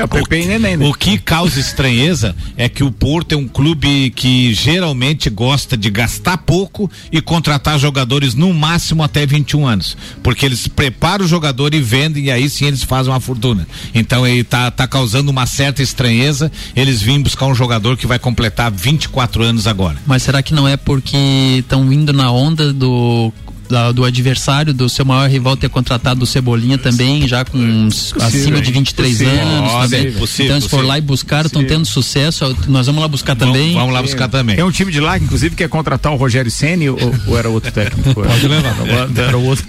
[0.00, 0.86] É, o, Pepe e Neném, né?
[0.86, 5.90] o que causa estranheza é que o Porto é um clube que geralmente gosta de
[5.90, 9.96] gastar pouco e contratar jogadores no máximo até 21 anos.
[10.22, 13.66] Porque eles preparam o jogador e vendem e aí sim eles fazem uma fortuna.
[13.94, 18.18] Então ele tá, tá causando uma certa estranheza eles vêm buscar um jogador que vai
[18.18, 19.98] completar 24 anos agora.
[20.06, 21.16] Mas será que não é porque
[21.58, 23.32] estão indo na onda do
[23.70, 28.12] da- do adversário, do seu maior rival ter contratado o Cebolinha também, já com uns
[28.20, 29.40] acima de 23 Possível.
[29.40, 30.12] anos Possível, também.
[30.12, 30.88] possível, então eles foram possível.
[30.88, 32.56] lá e buscaram, estão tendo sucesso.
[32.68, 33.74] Nós vamos lá buscar também.
[33.74, 34.56] vamos lá buscar também.
[34.56, 37.48] Tem um time de lá, que, inclusive, quer contratar o Rogério Ceni ou, ou era
[37.48, 38.12] outro técnico?
[38.14, 38.76] Pode levar.
[39.16, 39.64] Era o outro.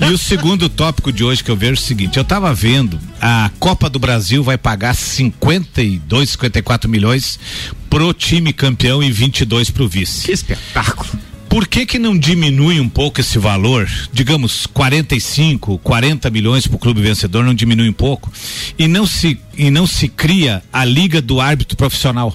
[0.00, 2.98] E o segundo tópico de hoje que eu vejo é o seguinte: eu tava vendo,
[3.20, 7.38] a Copa do Brasil vai pagar 52, 54 milhões
[7.90, 10.26] pro time campeão e 22 pro vice.
[10.26, 11.08] Que espetáculo.
[11.52, 13.86] Por que que não diminui um pouco esse valor?
[14.10, 18.32] Digamos 45, 40 milhões pro clube vencedor, não diminui um pouco?
[18.78, 22.34] E não se e não se cria a liga do árbitro profissional?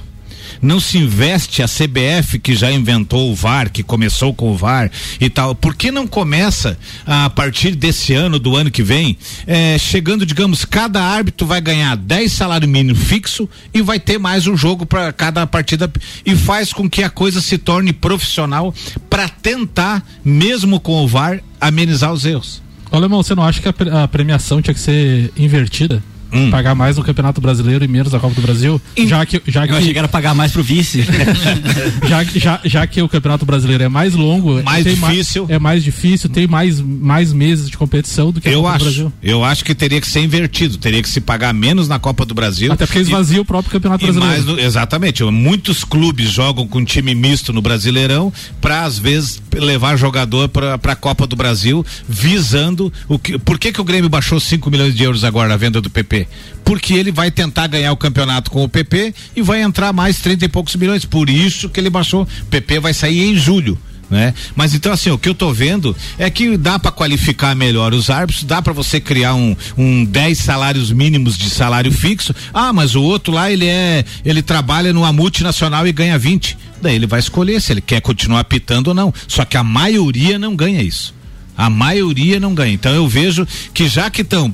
[0.61, 4.91] Não se investe a CBF que já inventou o VAR, que começou com o VAR
[5.19, 5.55] e tal.
[5.55, 10.65] Por que não começa a partir desse ano, do ano que vem, eh, chegando, digamos,
[10.65, 15.11] cada árbitro vai ganhar 10 salário mínimo fixo e vai ter mais um jogo para
[15.13, 15.91] cada partida
[16.25, 18.73] e faz com que a coisa se torne profissional
[19.09, 22.61] para tentar, mesmo com o VAR, amenizar os erros.
[22.91, 26.01] Olha, irmão, você não acha que a premiação tinha que ser invertida?
[26.31, 26.49] Hum.
[26.51, 28.81] Pagar mais no Campeonato Brasileiro e menos na Copa do Brasil?
[29.05, 31.05] Já que, já que, Eu achei que era pagar mais pro vice.
[32.07, 35.45] já, que- já, já que o Campeonato Brasileiro é mais longo, Mais tem difícil.
[35.49, 38.79] é mais difícil, tem mais, mais meses de competição do que a Eu Copa acho,
[38.79, 39.13] do Brasil.
[39.23, 42.33] eu acho que teria que ser invertido, teria que se pagar menos na Copa do
[42.33, 42.71] Brasil.
[42.71, 44.33] Até porque E- esvazia o próprio Campeonato E Brasileiro.
[44.33, 45.23] mais no- exatamente.
[45.23, 50.95] Muitos clubes jogam com time misto no Brasileirão para às vezes levar jogador para a
[50.95, 53.37] Copa do Brasil, visando o que.
[53.39, 56.26] Por que, que o Grêmio baixou 5 milhões de euros agora na venda do PP?
[56.63, 60.45] Porque ele vai tentar ganhar o campeonato com o PP e vai entrar mais 30
[60.45, 61.05] e poucos milhões.
[61.05, 62.27] Por isso que ele baixou.
[62.49, 63.77] PP vai sair em julho
[64.09, 64.33] né?
[64.55, 68.09] Mas então assim, o que eu tô vendo é que dá para qualificar melhor os
[68.09, 72.33] árbitros, dá para você criar um, um 10 salários mínimos de salário fixo.
[72.53, 76.57] Ah, mas o outro lá ele é, ele trabalha numa multinacional e ganha 20.
[76.81, 79.13] Daí ele vai escolher se ele quer continuar apitando ou não.
[79.27, 81.16] Só que a maioria não ganha isso.
[81.57, 82.73] A maioria não ganha.
[82.73, 84.53] Então eu vejo que já que estão,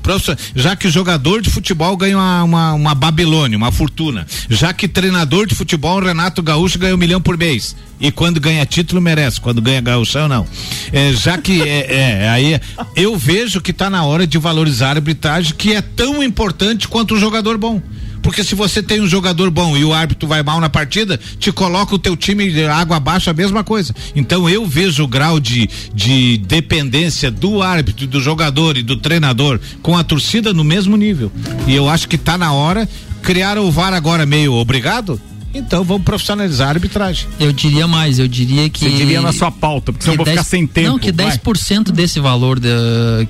[0.56, 5.46] já que jogador de futebol ganha uma, uma, uma Babilônia, uma fortuna, já que treinador
[5.46, 7.76] de futebol, Renato Gaúcho, ganha um milhão por mês.
[8.00, 9.40] E quando ganha título, merece.
[9.40, 10.46] Quando ganha gaúchão, não.
[10.92, 12.60] É, já que é, é, aí
[12.96, 17.16] eu vejo que está na hora de valorizar a arbitragem, que é tão importante quanto
[17.16, 17.82] o jogador bom.
[18.24, 21.52] Porque se você tem um jogador bom e o árbitro vai mal na partida, te
[21.52, 23.94] coloca o teu time de água abaixo, a mesma coisa.
[24.16, 29.60] Então eu vejo o grau de, de dependência do árbitro, do jogador e do treinador
[29.82, 31.32] com a torcida no mesmo nível.
[31.68, 32.88] E eu acho que está na hora.
[33.22, 35.20] Criaram o VAR agora meio obrigado?
[35.54, 37.28] Então vamos profissionalizar a arbitragem.
[37.40, 38.80] Eu diria mais, eu diria que.
[38.80, 40.90] Você diria na sua pauta, porque senão eu vou ficar sem tempo.
[40.90, 41.28] Não, que vai.
[41.38, 42.70] 10% desse valor da-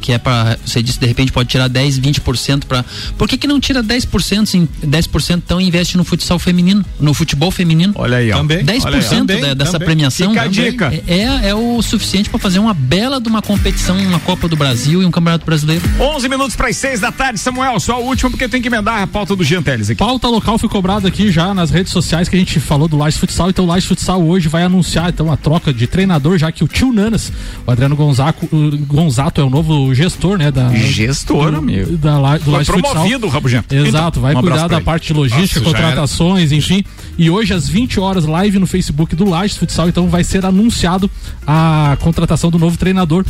[0.01, 2.83] que é para você disse de repente pode tirar 10, 20% para
[3.17, 7.51] Por que que não tira 10% sim, 10% então investe no futsal feminino, no futebol
[7.51, 7.93] feminino?
[7.95, 8.41] Olha aí, ó.
[8.43, 9.09] 10% Olha aí, ó.
[9.09, 9.85] Também, da- dessa também.
[9.87, 10.93] premiação Fica a dica.
[11.07, 15.01] É, é o suficiente para fazer uma bela de uma competição, uma Copa do Brasil
[15.01, 15.83] e um Campeonato Brasileiro.
[15.99, 17.79] 11 minutos para as 6 da tarde, Samuel.
[17.79, 19.99] Só o último, porque tem que emendar a pauta do Jean Teles aqui.
[19.99, 23.19] Pauta local foi cobrada aqui já nas redes sociais que a gente falou do Lages
[23.19, 23.49] Futsal.
[23.49, 26.67] Então o Lages Futsal hoje vai anunciar então a troca de treinador, já que o
[26.67, 27.31] tio Nanas,
[27.65, 30.51] o Adriano Gonzaco, o Gonzato é o novo gestor, né?
[30.51, 31.97] Da, Gestor, do, amigo.
[31.97, 32.91] Da, do Foi Lages Futsal.
[32.91, 33.73] promovido, Rabugento.
[33.75, 36.83] Exato, Então, vai um cuidar da parte de logística, Nossa, contratações, enfim.
[37.17, 41.09] E hoje às 20 horas live no Facebook do Lages Futsal, então vai ser anunciado
[41.47, 43.25] a contratação do novo treinador.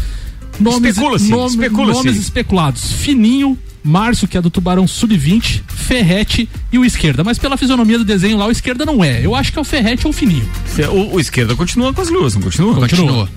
[0.59, 1.97] Nomes, Especula-se, nome- especula-se.
[2.05, 2.91] nomes especulados.
[2.91, 7.23] Fininho, Márcio, que é do Tubarão Sub-20, Ferrete e o Esquerda.
[7.23, 9.25] Mas pela fisionomia do desenho lá, o Esquerda não é.
[9.25, 10.47] Eu acho que é o Ferrete ou o Fininho.
[10.91, 12.75] O, o esquerda continua com as luas, não continua?
[12.75, 13.29] Continua.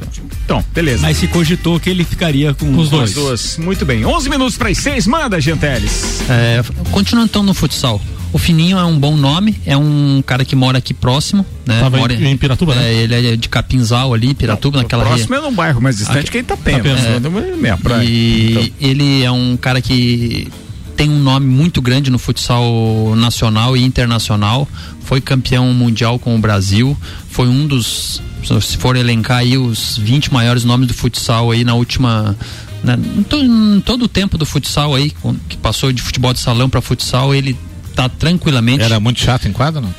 [0.44, 1.02] Então, beleza.
[1.02, 3.10] Mas se cogitou que ele ficaria com Os os dois.
[3.10, 3.58] As duas.
[3.58, 4.04] Muito bem.
[4.04, 5.06] 11 minutos para as 6.
[5.06, 6.22] Manda, Jean Teles.
[6.28, 8.00] É, continuando então no futsal.
[8.32, 11.80] O Fininho é um bom nome, é um cara que mora aqui próximo, né?
[11.80, 12.94] Tava em- mora, em Piratuba, é, né?
[12.94, 16.78] Ele é de Capinzal ali, Piratuba, naquela Próximo é num bairro mais distante que Itapema.
[16.80, 17.40] Itapema.
[17.40, 18.04] É, minha praia.
[18.04, 20.48] E Então, ele é um cara que
[20.96, 24.68] tem um nome muito grande no futsal nacional e internacional.
[25.02, 26.96] Foi campeão mundial com o Brasil.
[27.30, 28.20] Foi um dos,
[28.60, 32.36] se for elencar aí os 20 maiores nomes do futsal aí na última.
[32.84, 35.12] né, em, to- em todo o tempo do futsal aí,
[35.48, 37.56] que passou de futebol de salão para futsal, ele
[37.96, 38.84] tá tranquilamente.
[38.84, 39.92] Era muito chato em quadra, não?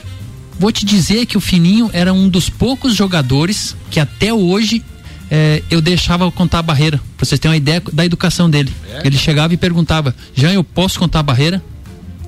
[0.60, 4.84] Vou te dizer que o Fininho era um dos poucos jogadores que até hoje
[5.30, 7.00] eh, eu deixava contar a barreira.
[7.18, 8.72] Pra vocês terem uma ideia da educação dele.
[9.04, 11.62] Ele chegava e perguntava: Jean, eu posso contar a barreira?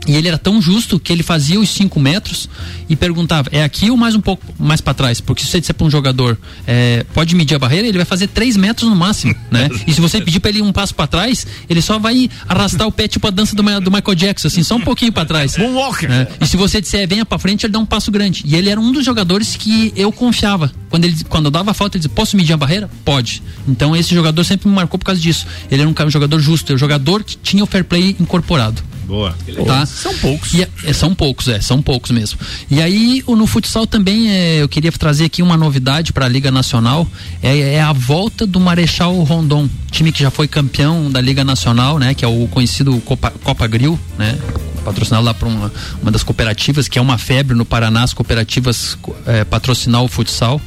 [0.07, 2.49] E ele era tão justo que ele fazia os 5 metros
[2.87, 5.21] e perguntava: é aqui ou mais um pouco mais para trás?
[5.21, 8.27] Porque se você disser para um jogador é, pode medir a barreira, ele vai fazer
[8.27, 9.69] 3 metros no máximo, né?
[9.85, 12.91] E se você pedir para ele um passo para trás, ele só vai arrastar o
[12.91, 15.57] pé tipo a dança do, do Michael Jackson, assim, só um pouquinho para trás.
[16.07, 16.27] Né?
[16.41, 18.43] E se você disser venha para frente, ele dá um passo grande.
[18.45, 20.71] E ele era um dos jogadores que eu confiava.
[20.89, 22.89] Quando ele quando eu dava falta, ele dizia: posso medir a barreira?
[23.05, 23.43] Pode.
[23.67, 25.45] Então esse jogador sempre me marcou por causa disso.
[25.69, 28.81] Ele era um jogador justo, era um jogador que tinha o fair play incorporado.
[29.09, 29.35] Boa.
[29.65, 29.87] Tá?
[29.87, 30.53] São poucos.
[30.53, 32.39] E, é, são poucos, é, são poucos mesmo.
[32.69, 36.29] E aí, o, no futsal também, é, eu queria trazer aqui uma novidade para a
[36.29, 37.07] Liga Nacional:
[37.41, 41.97] é, é, a volta do Marechal Rondon, time que já foi campeão da Liga Nacional,
[41.97, 42.13] né?
[42.13, 44.37] Que é o conhecido Copa, Copa Grill, né?
[44.79, 48.97] patrocinado lá por uma, uma das cooperativas, que é uma febre no Paraná, as cooperativas
[49.25, 50.59] é, patrocinar o futsal.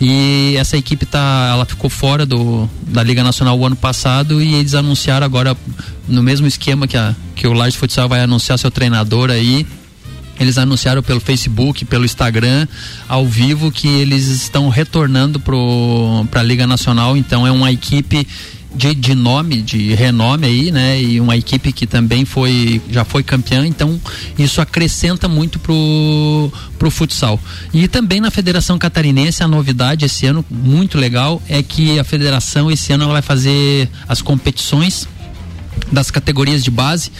[0.00, 4.54] E essa equipe tá, ela ficou fora do, da Liga Nacional o ano passado e
[4.54, 5.56] eles anunciaram agora,
[6.08, 9.66] no mesmo esquema que, a, que o Large Futsal vai anunciar seu treinador aí,
[10.40, 12.66] eles anunciaram pelo Facebook, pelo Instagram,
[13.08, 17.16] ao vivo, que eles estão retornando para a Liga Nacional.
[17.16, 18.26] Então é uma equipe
[18.74, 21.02] de, de nome, de renome aí, né?
[21.02, 24.00] E uma equipe que também foi, já foi campeã, então
[24.38, 27.40] isso acrescenta muito pro, pro futsal.
[27.72, 32.70] E também na Federação Catarinense, a novidade esse ano, muito legal, é que a federação
[32.70, 35.08] esse ano ela vai fazer as competições
[35.90, 37.10] das categorias de base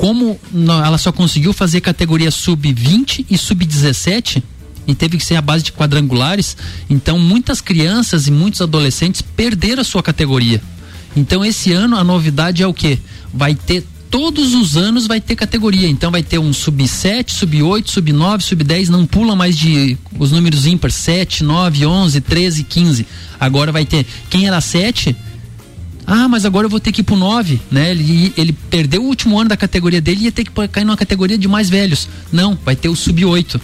[0.00, 0.40] como
[0.82, 4.42] ela só conseguiu fazer categoria sub-20 e sub-17
[4.86, 6.56] e teve que ser a base de quadrangulares,
[6.88, 10.62] então muitas crianças e muitos adolescentes perderam a sua categoria.
[11.14, 12.98] Então esse ano a novidade é o que?
[13.32, 15.86] Vai ter todos os anos vai ter categoria.
[15.86, 19.56] Então vai ter um sub 7, sub 8, sub 9, sub 10, não pula mais
[19.56, 23.06] de os números ímpares 7, 9, 11, 13, 15.
[23.38, 25.14] Agora vai ter quem era 7
[26.12, 27.92] ah, mas agora eu vou ter que ir pro 9, né?
[27.92, 30.96] Ele, ele perdeu o último ano da categoria dele e ia ter que cair numa
[30.96, 32.08] categoria de mais velhos.
[32.32, 33.60] Não, vai ter o sub 8.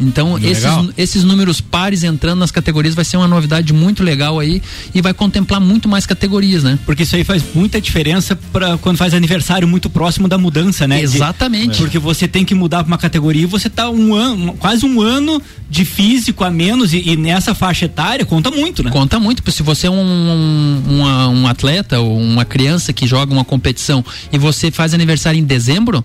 [0.00, 0.64] Então, esses,
[0.96, 4.62] esses números pares entrando nas categorias vai ser uma novidade muito legal aí
[4.94, 6.78] e vai contemplar muito mais categorias, né?
[6.86, 11.00] Porque isso aí faz muita diferença para quando faz aniversário muito próximo da mudança, né?
[11.00, 11.72] Exatamente.
[11.72, 14.86] De, porque você tem que mudar para uma categoria e você tá um ano, quase
[14.86, 18.90] um ano de físico a menos e, e, nessa faixa etária conta muito, né?
[18.90, 21.02] Conta muito, porque se você é um, um,
[21.42, 26.04] um atleta ou uma criança que joga uma competição e você faz aniversário em dezembro,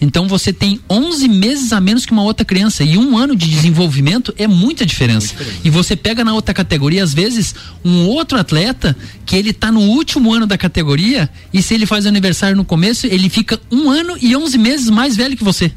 [0.00, 3.48] então você tem 11 meses a menos que uma outra criança e um ano de
[3.48, 5.34] desenvolvimento é muita diferença.
[5.62, 8.96] E você pega na outra categoria, às vezes, um outro atleta
[9.26, 13.06] que ele tá no último ano da categoria e se ele faz aniversário no começo,
[13.06, 15.70] ele fica um ano e 11 meses mais velho que você.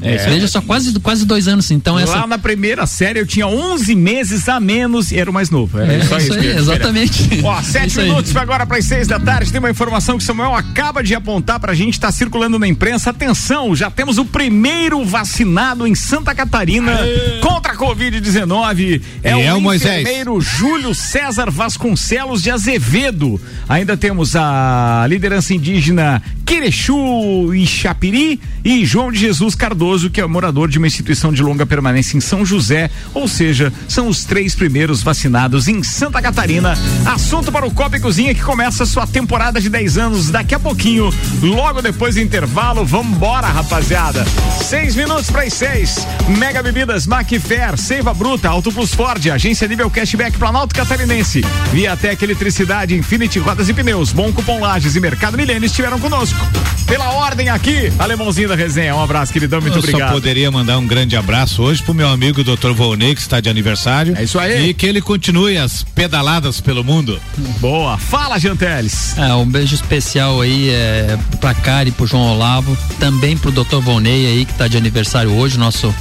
[0.00, 1.70] É, veja só, quase, quase dois anos.
[1.70, 2.26] Então Lá essa...
[2.26, 5.78] na primeira série eu tinha 11 meses a menos e era o mais novo.
[5.78, 7.40] Era é, só isso, isso aí, exatamente.
[7.42, 8.42] Ó, sete minutos aí.
[8.42, 9.50] agora para as seis da tarde.
[9.50, 13.10] Tem uma informação que o Samuel acaba de apontar pra gente, está circulando na imprensa.
[13.10, 17.40] Atenção, já temos o primeiro vacinado em Santa Catarina Aê.
[17.40, 19.00] contra a Covid-19.
[19.22, 23.40] É, é o, o enfermeiro Júlio César Vasconcelos de Azevedo.
[23.68, 30.26] Ainda temos a liderança indígena Querechu e Chapiri e João de Jesus Cardoso que é
[30.26, 34.56] morador de uma instituição de longa permanência em São José, ou seja, são os três
[34.56, 36.76] primeiros vacinados em Santa Catarina.
[37.06, 40.58] Assunto para o Copa e Cozinha que começa sua temporada de 10 anos daqui a
[40.58, 42.84] pouquinho, logo depois do intervalo.
[42.84, 44.24] Vambora, rapaziada.
[44.60, 46.04] Seis minutos para as seis.
[46.36, 51.42] Mega Bebidas, Macfair, Seiva Bruta, Auto Plus Ford, Agência Nível Cashback Planalto Catarinense,
[51.72, 56.40] Viatec Eletricidade, Infinity Rodas e Pneus, Bom Cupom Lages e Mercado Milênio estiveram conosco.
[56.86, 58.94] Pela ordem aqui, alemãozinho da resenha.
[58.96, 59.60] Um abraço, queridão.
[59.60, 60.08] Muito eu obrigado.
[60.08, 62.72] só poderia mandar um grande abraço hoje pro meu amigo Dr.
[62.72, 64.16] Volney, que está de aniversário.
[64.16, 64.70] É isso aí.
[64.70, 67.20] E que ele continue as pedaladas pelo mundo.
[67.60, 67.98] Boa.
[67.98, 69.16] Fala, Janteles.
[69.18, 73.78] É, um beijo especial aí é, pra Cari, pro João Olavo, também pro Dr.
[73.80, 75.94] Volney aí, que está de aniversário hoje, nosso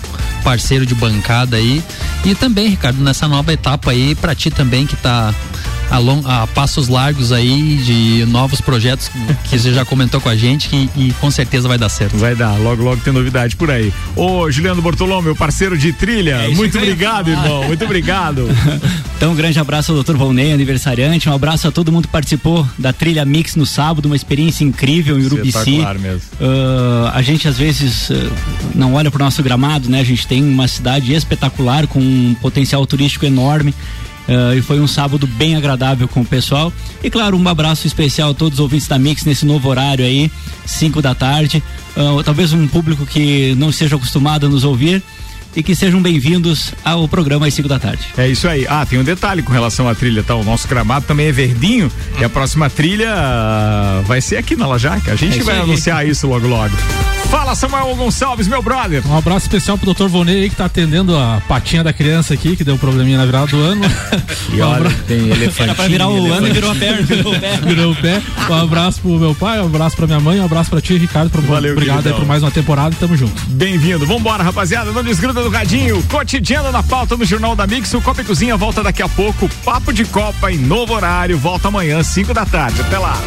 [0.44, 1.84] parceiro de bancada aí.
[2.24, 5.34] E também, Ricardo, nessa nova etapa aí, pra ti também que tá
[5.90, 9.10] a, long, a passos largos aí de novos projetos
[9.46, 12.18] que você já comentou com a gente que, e com certeza vai dar certo.
[12.18, 13.94] Vai dar, logo, logo tem novidade por aí.
[14.16, 18.48] Ô, Juliano Bortolom, meu parceiro de trilha, é muito obrigado, irmão, muito obrigado.
[19.18, 20.16] então, um grande abraço ao Dr.
[20.16, 24.16] Volney, aniversariante, um abraço a todo mundo que participou da trilha Mix no sábado, uma
[24.16, 25.78] experiência incrível em Urubici.
[26.00, 26.22] mesmo.
[26.40, 28.32] Uh, a gente às vezes uh,
[28.74, 30.00] não olha pro nosso gramado, né?
[30.00, 33.74] A gente tem uma cidade espetacular com um potencial turístico enorme.
[34.28, 36.74] Uh, e foi um sábado bem agradável com o pessoal.
[37.04, 40.32] E claro, um abraço especial a todos os ouvintes da Mix nesse novo horário aí,
[40.66, 41.64] 5 da tarde.
[41.96, 45.02] Uh, talvez um público que não esteja acostumado a nos ouvir
[45.56, 48.04] e que sejam bem-vindos ao programa às 5 da tarde.
[48.18, 48.66] É isso aí.
[48.68, 50.36] Ah, tem um detalhe com relação à trilha, tá?
[50.36, 53.14] O nosso gramado também é verdinho e a próxima trilha
[54.06, 55.14] vai ser aqui na Lajaca.
[55.14, 55.62] A gente é vai aí.
[55.62, 56.76] anunciar isso logo logo.
[57.30, 59.04] Fala, Samuel Gonçalves, meu brother.
[59.08, 60.08] Um abraço especial pro Dr.
[60.08, 63.26] Vonei aí que tá atendendo a patinha da criança aqui, que deu um probleminha na
[63.26, 63.82] virada do ano.
[64.54, 65.64] E Um olha, abra- tem elefantinho.
[65.66, 67.02] Era pra virar o ano e virou a perna.
[67.02, 67.58] Virou o pé.
[67.66, 68.22] Virou o pé.
[68.50, 71.30] Um abraço pro meu pai, um abraço pra minha mãe, um abraço pra ti, Ricardo.
[71.30, 71.42] Pra...
[71.42, 73.42] Valeu, Obrigado aí por mais uma temporada e tamo junto.
[73.48, 74.06] Bem-vindo.
[74.06, 74.92] Vambora, rapaziada.
[74.92, 76.02] Não desgruda do radinho.
[76.04, 77.94] Cotidiano na pauta no Jornal da Mix.
[77.94, 79.50] O Copa e Cozinha volta daqui a pouco.
[79.66, 81.38] Papo de Copa em novo horário.
[81.38, 82.80] Volta amanhã, 5 da tarde.
[82.82, 83.18] Até lá.